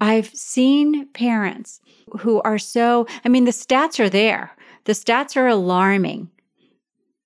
I've 0.00 0.28
seen 0.28 1.08
parents 1.08 1.80
who 2.20 2.40
are 2.42 2.58
so, 2.58 3.06
I 3.24 3.28
mean, 3.28 3.44
the 3.44 3.50
stats 3.50 3.98
are 3.98 4.08
there. 4.08 4.52
The 4.84 4.92
stats 4.92 5.36
are 5.36 5.48
alarming. 5.48 6.30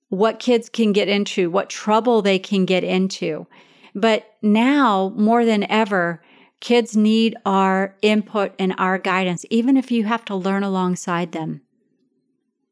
What 0.08 0.38
kids 0.38 0.68
can 0.68 0.92
get 0.92 1.08
into, 1.08 1.50
what 1.50 1.70
trouble 1.70 2.22
they 2.22 2.38
can 2.38 2.64
get 2.64 2.84
into. 2.84 3.46
But 3.94 4.26
now 4.40 5.12
more 5.16 5.44
than 5.44 5.70
ever, 5.70 6.22
kids 6.60 6.96
need 6.96 7.36
our 7.44 7.94
input 8.02 8.52
and 8.58 8.74
our 8.78 8.98
guidance, 8.98 9.44
even 9.50 9.76
if 9.76 9.90
you 9.90 10.04
have 10.04 10.24
to 10.26 10.34
learn 10.34 10.62
alongside 10.62 11.32
them. 11.32 11.60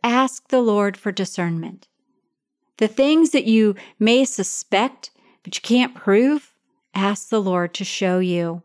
Ask 0.02 0.48
the 0.48 0.62
Lord 0.62 0.96
for 0.96 1.12
discernment. 1.12 1.88
The 2.78 2.88
things 2.88 3.30
that 3.30 3.44
you 3.44 3.74
may 3.98 4.24
suspect, 4.24 5.10
but 5.42 5.54
you 5.54 5.60
can't 5.60 5.94
prove, 5.94 6.54
ask 6.94 7.28
the 7.28 7.42
Lord 7.42 7.74
to 7.74 7.84
show 7.84 8.18
you 8.18 8.62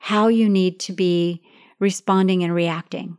how 0.00 0.28
you 0.28 0.48
need 0.48 0.80
to 0.80 0.92
be 0.94 1.42
responding 1.78 2.42
and 2.42 2.54
reacting. 2.54 3.18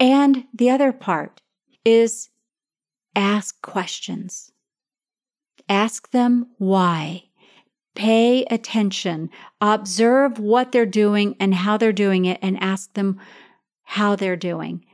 And 0.00 0.44
the 0.52 0.68
other 0.68 0.92
part 0.92 1.40
is 1.84 2.28
ask 3.14 3.62
questions. 3.62 4.52
Ask 5.68 6.10
them 6.10 6.48
why. 6.58 7.24
Pay 7.94 8.44
attention. 8.46 9.30
Observe 9.60 10.40
what 10.40 10.72
they're 10.72 10.86
doing 10.86 11.36
and 11.38 11.54
how 11.54 11.76
they're 11.76 11.92
doing 11.92 12.24
it 12.24 12.40
and 12.42 12.60
ask 12.60 12.92
them 12.94 13.20
how 13.84 14.16
they're 14.16 14.36
doing. 14.36 14.84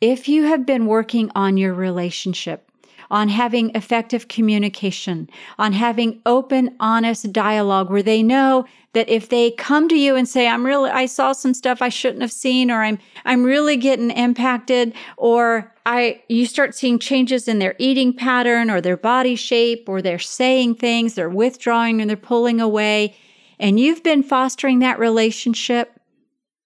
If 0.00 0.28
you 0.28 0.44
have 0.44 0.64
been 0.64 0.86
working 0.86 1.30
on 1.34 1.58
your 1.58 1.74
relationship, 1.74 2.70
on 3.10 3.28
having 3.28 3.70
effective 3.74 4.28
communication, 4.28 5.28
on 5.58 5.72
having 5.72 6.20
open, 6.26 6.74
honest 6.80 7.32
dialogue 7.32 7.90
where 7.90 8.02
they 8.02 8.22
know 8.22 8.64
that 8.94 9.08
if 9.08 9.28
they 9.28 9.50
come 9.50 9.88
to 9.88 9.96
you 9.96 10.16
and 10.16 10.28
say, 10.28 10.46
I'm 10.46 10.64
really, 10.64 10.90
I 10.90 11.06
saw 11.06 11.32
some 11.32 11.52
stuff 11.52 11.82
I 11.82 11.88
shouldn't 11.88 12.22
have 12.22 12.32
seen, 12.32 12.70
or 12.70 12.82
I'm, 12.82 12.98
I'm 13.24 13.42
really 13.42 13.76
getting 13.76 14.10
impacted, 14.10 14.94
or 15.16 15.72
I, 15.84 16.22
you 16.28 16.46
start 16.46 16.74
seeing 16.74 16.98
changes 16.98 17.48
in 17.48 17.58
their 17.58 17.74
eating 17.78 18.12
pattern 18.12 18.70
or 18.70 18.80
their 18.80 18.96
body 18.96 19.36
shape, 19.36 19.88
or 19.88 20.00
they're 20.00 20.18
saying 20.18 20.76
things, 20.76 21.14
they're 21.14 21.28
withdrawing 21.28 22.00
and 22.00 22.08
they're 22.08 22.16
pulling 22.16 22.60
away, 22.60 23.16
and 23.58 23.78
you've 23.78 24.02
been 24.02 24.22
fostering 24.22 24.78
that 24.78 24.98
relationship, 24.98 26.00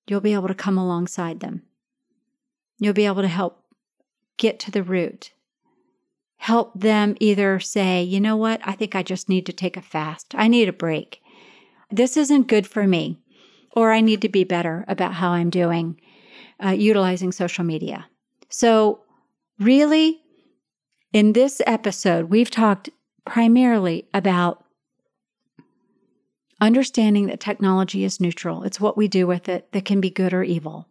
you'll 0.07 0.21
be 0.21 0.35
able 0.35 0.49
to 0.49 0.55
come 0.55 0.79
alongside 0.79 1.41
them. 1.41 1.63
You'll 2.79 2.95
be 2.95 3.07
able 3.07 3.23
to 3.23 3.29
help 3.29 3.65
get 4.37 4.59
to 4.61 4.71
the 4.71 4.83
root. 4.83 5.33
Help 6.39 6.73
them 6.79 7.17
either 7.21 7.61
say, 7.61 8.03
you 8.03 8.21
know 8.21 8.37
what, 8.37 8.61
I 8.65 8.73
think 8.73 8.95
I 8.95 9.03
just 9.03 9.29
need 9.29 9.47
to 9.47 9.53
take 9.53 9.77
a 9.77 9.83
fast. 9.83 10.35
I 10.37 10.49
need 10.49 10.69
a 10.69 10.73
break. 10.73 11.21
This 11.91 12.17
isn't 12.17 12.49
good 12.49 12.67
for 12.67 12.87
me. 12.87 13.19
Or 13.73 13.93
I 13.93 14.01
need 14.01 14.23
to 14.23 14.29
be 14.29 14.45
better 14.45 14.85
about 14.89 15.15
how 15.15 15.31
I'm 15.31 15.51
doing 15.51 16.01
uh, 16.65 16.71
utilizing 16.71 17.31
social 17.31 17.65
media. 17.65 18.07
So, 18.49 19.03
really, 19.61 20.21
in 21.13 21.33
this 21.33 21.61
episode, 21.67 22.31
we've 22.31 22.51
talked 22.51 22.89
primarily 23.25 24.09
about 24.13 24.65
understanding 26.61 27.27
that 27.27 27.41
technology 27.41 28.03
is 28.03 28.21
neutral. 28.21 28.65
It's 28.65 28.81
what 28.81 28.97
we 28.97 29.07
do 29.07 29.27
with 29.27 29.49
it 29.49 29.71
that 29.73 29.85
can 29.85 30.01
be 30.01 30.11
good 30.11 30.33
or 30.33 30.43
evil 30.43 30.89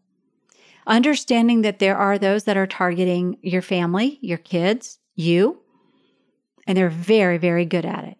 understanding 0.88 1.62
that 1.62 1.80
there 1.80 1.98
are 1.98 2.18
those 2.18 2.46
that 2.46 2.58
are 2.58 2.66
targeting 2.66 3.38
your 3.42 3.62
family, 3.62 4.18
your 4.22 4.38
kids, 4.38 4.98
you, 5.18 5.60
and 6.66 6.78
they're 6.78 6.90
very, 6.90 7.38
very 7.38 7.66
good 7.66 7.86
at 7.86 8.06
it. 8.06 8.18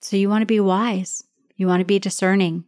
So 0.00 0.16
you 0.16 0.28
want 0.28 0.42
to 0.42 0.46
be 0.46 0.60
wise. 0.60 1.24
You 1.56 1.66
want 1.66 1.80
to 1.80 1.84
be 1.84 1.98
discerning. 1.98 2.64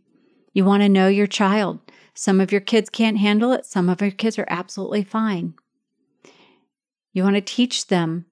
You 0.53 0.65
want 0.65 0.83
to 0.83 0.89
know 0.89 1.09
your 1.09 1.27
child. 1.27 1.81
Some 2.15 2.41
of 2.41 2.53
your 2.53 2.61
kids 2.61 2.91
can't 2.91 3.19
handle 3.19 3.53
it. 3.53 3.65
Some 3.65 3.89
of 3.89 4.01
your 4.01 4.11
kids 4.11 4.39
are 4.39 4.47
absolutely 4.49 5.03
fine. 5.03 5.55
You 7.13 7.23
want 7.23 7.37
to 7.37 7.41
teach 7.41 7.87
them 7.87 8.27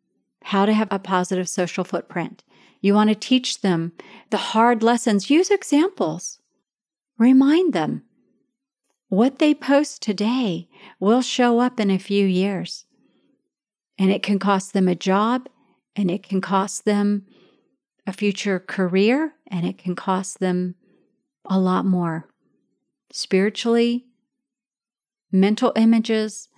how 0.44 0.66
to 0.66 0.72
have 0.72 0.88
a 0.90 0.98
positive 0.98 1.48
social 1.48 1.84
footprint. 1.84 2.44
You 2.80 2.94
want 2.94 3.10
to 3.10 3.14
teach 3.14 3.60
them 3.60 3.92
the 4.30 4.36
hard 4.36 4.82
lessons. 4.82 5.30
Use 5.30 5.50
examples. 5.50 6.40
Remind 7.16 7.72
them 7.72 8.02
what 9.08 9.38
they 9.38 9.54
post 9.54 10.02
today 10.02 10.68
will 10.98 11.22
show 11.22 11.60
up 11.60 11.78
in 11.78 11.90
a 11.90 11.98
few 11.98 12.26
years. 12.26 12.86
And 13.98 14.10
it 14.10 14.22
can 14.22 14.38
cost 14.38 14.72
them 14.72 14.88
a 14.88 14.94
job, 14.94 15.48
and 15.94 16.10
it 16.10 16.22
can 16.22 16.40
cost 16.40 16.84
them 16.84 17.26
a 18.06 18.12
future 18.12 18.58
career, 18.58 19.34
and 19.46 19.66
it 19.66 19.78
can 19.78 19.94
cost 19.94 20.40
them 20.40 20.74
a 21.44 21.58
lot 21.58 21.84
more 21.84 22.28
spiritually, 23.12 24.06
mental 25.30 25.72
images. 25.76 26.48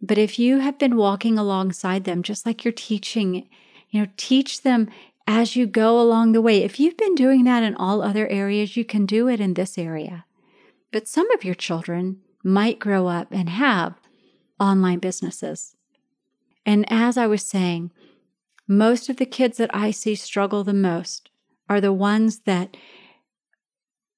But 0.00 0.18
if 0.18 0.38
you 0.38 0.58
have 0.58 0.78
been 0.78 0.96
walking 0.96 1.38
alongside 1.38 2.04
them, 2.04 2.22
just 2.22 2.46
like 2.46 2.64
you're 2.64 2.72
teaching, 2.72 3.48
you 3.90 4.00
know, 4.00 4.08
teach 4.16 4.62
them 4.62 4.88
as 5.26 5.56
you 5.56 5.66
go 5.66 6.00
along 6.00 6.32
the 6.32 6.40
way. 6.40 6.62
If 6.62 6.80
you've 6.80 6.96
been 6.96 7.14
doing 7.14 7.44
that 7.44 7.62
in 7.62 7.74
all 7.74 8.00
other 8.00 8.26
areas, 8.28 8.76
you 8.76 8.84
can 8.84 9.04
do 9.04 9.28
it 9.28 9.40
in 9.40 9.54
this 9.54 9.76
area. 9.76 10.24
But 10.90 11.06
some 11.06 11.30
of 11.32 11.44
your 11.44 11.54
children 11.54 12.20
might 12.42 12.78
grow 12.78 13.08
up 13.08 13.28
and 13.30 13.50
have 13.50 13.94
online 14.60 14.98
businesses. 14.98 15.76
And 16.66 16.84
as 16.92 17.16
I 17.16 17.26
was 17.26 17.42
saying, 17.42 17.90
most 18.66 19.08
of 19.08 19.16
the 19.16 19.26
kids 19.26 19.56
that 19.56 19.74
I 19.74 19.90
see 19.90 20.14
struggle 20.14 20.64
the 20.64 20.74
most 20.74 21.30
are 21.68 21.80
the 21.80 21.92
ones 21.92 22.40
that 22.40 22.76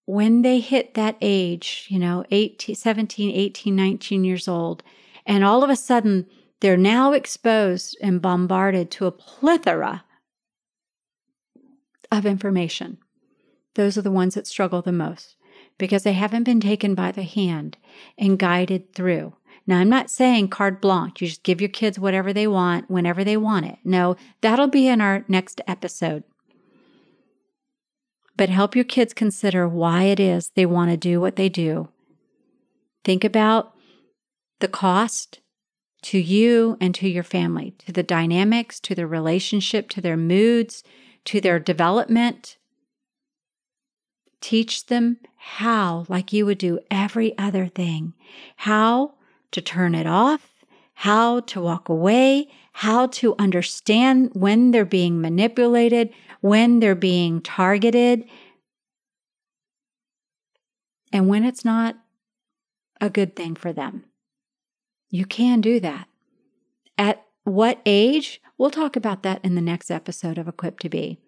when 0.06 0.42
they 0.42 0.58
hit 0.58 0.94
that 0.94 1.16
age, 1.20 1.86
you 1.88 1.98
know, 1.98 2.24
18, 2.30 2.74
17, 2.74 3.30
18, 3.30 3.76
19 3.76 4.24
years 4.24 4.48
old, 4.48 4.82
and 5.24 5.44
all 5.44 5.62
of 5.62 5.70
a 5.70 5.76
sudden 5.76 6.26
they're 6.60 6.76
now 6.76 7.12
exposed 7.12 7.96
and 8.02 8.20
bombarded 8.20 8.90
to 8.90 9.06
a 9.06 9.12
plethora 9.12 10.04
of 12.10 12.26
information. 12.26 12.98
Those 13.74 13.96
are 13.96 14.02
the 14.02 14.10
ones 14.10 14.34
that 14.34 14.46
struggle 14.46 14.82
the 14.82 14.92
most 14.92 15.36
because 15.78 16.02
they 16.02 16.12
haven't 16.12 16.44
been 16.44 16.60
taken 16.60 16.94
by 16.94 17.12
the 17.12 17.22
hand 17.22 17.78
and 18.18 18.38
guided 18.38 18.94
through. 18.94 19.34
Now, 19.70 19.78
I'm 19.78 19.88
not 19.88 20.10
saying 20.10 20.48
carte 20.48 20.80
blanche, 20.80 21.22
you 21.22 21.28
just 21.28 21.44
give 21.44 21.60
your 21.60 21.70
kids 21.70 21.96
whatever 21.96 22.32
they 22.32 22.48
want 22.48 22.90
whenever 22.90 23.22
they 23.22 23.36
want 23.36 23.66
it. 23.66 23.78
No, 23.84 24.16
that'll 24.40 24.66
be 24.66 24.88
in 24.88 25.00
our 25.00 25.24
next 25.28 25.60
episode. 25.68 26.24
But 28.36 28.48
help 28.48 28.74
your 28.74 28.84
kids 28.84 29.14
consider 29.14 29.68
why 29.68 30.04
it 30.04 30.18
is 30.18 30.50
they 30.56 30.66
want 30.66 30.90
to 30.90 30.96
do 30.96 31.20
what 31.20 31.36
they 31.36 31.48
do. 31.48 31.88
Think 33.04 33.22
about 33.22 33.72
the 34.58 34.66
cost 34.66 35.38
to 36.02 36.18
you 36.18 36.76
and 36.80 36.92
to 36.96 37.08
your 37.08 37.22
family, 37.22 37.76
to 37.86 37.92
the 37.92 38.02
dynamics, 38.02 38.80
to 38.80 38.96
their 38.96 39.06
relationship, 39.06 39.88
to 39.90 40.00
their 40.00 40.16
moods, 40.16 40.82
to 41.26 41.40
their 41.40 41.60
development, 41.60 42.56
Teach 44.40 44.86
them 44.86 45.18
how, 45.36 46.06
like 46.08 46.32
you 46.32 46.46
would 46.46 46.56
do 46.56 46.80
every 46.90 47.36
other 47.36 47.66
thing, 47.66 48.14
how 48.56 49.12
to 49.52 49.60
turn 49.60 49.94
it 49.94 50.06
off, 50.06 50.64
how 50.94 51.40
to 51.40 51.60
walk 51.60 51.88
away, 51.88 52.48
how 52.72 53.06
to 53.06 53.34
understand 53.38 54.30
when 54.34 54.70
they're 54.70 54.84
being 54.84 55.20
manipulated, 55.20 56.12
when 56.40 56.80
they're 56.80 56.94
being 56.94 57.40
targeted, 57.40 58.24
and 61.12 61.28
when 61.28 61.44
it's 61.44 61.64
not 61.64 61.96
a 63.00 63.10
good 63.10 63.34
thing 63.34 63.54
for 63.54 63.72
them. 63.72 64.04
You 65.10 65.24
can 65.24 65.60
do 65.60 65.80
that. 65.80 66.06
At 66.96 67.24
what 67.44 67.80
age? 67.84 68.40
We'll 68.58 68.70
talk 68.70 68.94
about 68.94 69.22
that 69.22 69.44
in 69.44 69.54
the 69.54 69.60
next 69.60 69.90
episode 69.90 70.38
of 70.38 70.46
Equipped 70.46 70.82
to 70.82 70.88
Be. 70.88 71.18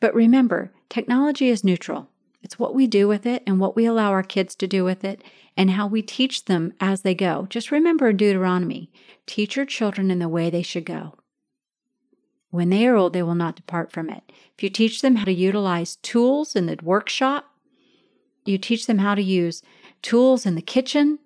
But 0.00 0.14
remember, 0.14 0.72
technology 0.88 1.48
is 1.48 1.64
neutral. 1.64 2.08
It's 2.42 2.58
what 2.58 2.74
we 2.74 2.86
do 2.86 3.08
with 3.08 3.26
it 3.26 3.42
and 3.46 3.58
what 3.58 3.74
we 3.74 3.84
allow 3.84 4.10
our 4.10 4.22
kids 4.22 4.54
to 4.56 4.66
do 4.66 4.84
with 4.84 5.04
it 5.04 5.22
and 5.56 5.72
how 5.72 5.86
we 5.86 6.02
teach 6.02 6.44
them 6.44 6.72
as 6.80 7.02
they 7.02 7.14
go. 7.14 7.46
Just 7.50 7.70
remember 7.70 8.12
Deuteronomy 8.12 8.90
teach 9.26 9.56
your 9.56 9.66
children 9.66 10.10
in 10.10 10.18
the 10.18 10.28
way 10.28 10.48
they 10.48 10.62
should 10.62 10.84
go. 10.84 11.14
When 12.50 12.70
they 12.70 12.86
are 12.86 12.96
old, 12.96 13.12
they 13.12 13.22
will 13.22 13.34
not 13.34 13.56
depart 13.56 13.92
from 13.92 14.08
it. 14.08 14.22
If 14.56 14.62
you 14.62 14.70
teach 14.70 15.02
them 15.02 15.16
how 15.16 15.24
to 15.24 15.32
utilize 15.32 15.96
tools 15.96 16.56
in 16.56 16.66
the 16.66 16.78
workshop, 16.82 17.46
you 18.44 18.56
teach 18.56 18.86
them 18.86 18.98
how 18.98 19.14
to 19.14 19.22
use 19.22 19.62
tools 20.00 20.46
in 20.46 20.54
the 20.54 20.62
kitchen, 20.62 21.18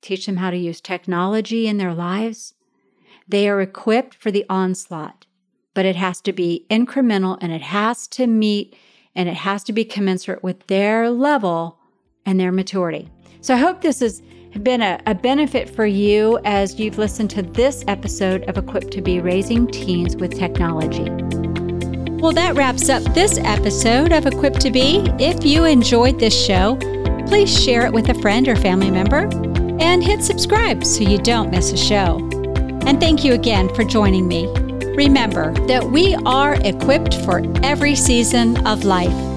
teach 0.00 0.26
them 0.26 0.36
how 0.36 0.50
to 0.50 0.56
use 0.56 0.80
technology 0.80 1.66
in 1.66 1.78
their 1.78 1.94
lives, 1.94 2.54
they 3.26 3.48
are 3.48 3.60
equipped 3.60 4.14
for 4.14 4.30
the 4.30 4.44
onslaught, 4.48 5.26
but 5.74 5.84
it 5.84 5.96
has 5.96 6.20
to 6.22 6.32
be 6.32 6.66
incremental 6.70 7.38
and 7.40 7.52
it 7.52 7.62
has 7.62 8.06
to 8.08 8.26
meet 8.26 8.76
and 9.20 9.28
it 9.28 9.36
has 9.36 9.62
to 9.62 9.70
be 9.70 9.84
commensurate 9.84 10.42
with 10.42 10.66
their 10.68 11.10
level 11.10 11.78
and 12.24 12.40
their 12.40 12.50
maturity. 12.50 13.06
So 13.42 13.52
I 13.52 13.58
hope 13.58 13.82
this 13.82 14.00
has 14.00 14.22
been 14.62 14.80
a, 14.80 14.98
a, 15.06 15.14
benefit 15.14 15.68
for 15.68 15.84
you 15.84 16.40
as 16.46 16.80
you've 16.80 16.96
listened 16.96 17.28
to 17.32 17.42
this 17.42 17.84
episode 17.86 18.48
of 18.48 18.56
Equipped 18.56 18.90
to 18.92 19.02
Be 19.02 19.20
Raising 19.20 19.66
Teens 19.66 20.16
with 20.16 20.38
Technology. 20.38 21.10
Well, 22.22 22.32
that 22.32 22.54
wraps 22.56 22.88
up 22.88 23.02
this 23.12 23.36
episode 23.36 24.10
of 24.10 24.24
Equipped 24.24 24.62
to 24.62 24.70
Be. 24.70 25.00
If 25.18 25.44
you 25.44 25.66
enjoyed 25.66 26.18
this 26.18 26.34
show, 26.34 26.76
please 27.26 27.62
share 27.62 27.84
it 27.84 27.92
with 27.92 28.08
a 28.08 28.14
friend 28.22 28.48
or 28.48 28.56
family 28.56 28.90
member 28.90 29.28
and 29.82 30.02
hit 30.02 30.24
subscribe 30.24 30.82
so 30.82 31.02
you 31.02 31.18
don't 31.18 31.50
miss 31.50 31.72
a 31.72 31.76
show. 31.76 32.26
And 32.86 32.98
thank 32.98 33.22
you 33.22 33.34
again 33.34 33.68
for 33.74 33.84
joining 33.84 34.26
me. 34.26 34.69
Remember 34.96 35.52
that 35.66 35.84
we 35.84 36.14
are 36.26 36.54
equipped 36.64 37.14
for 37.24 37.42
every 37.62 37.94
season 37.94 38.66
of 38.66 38.84
life. 38.84 39.29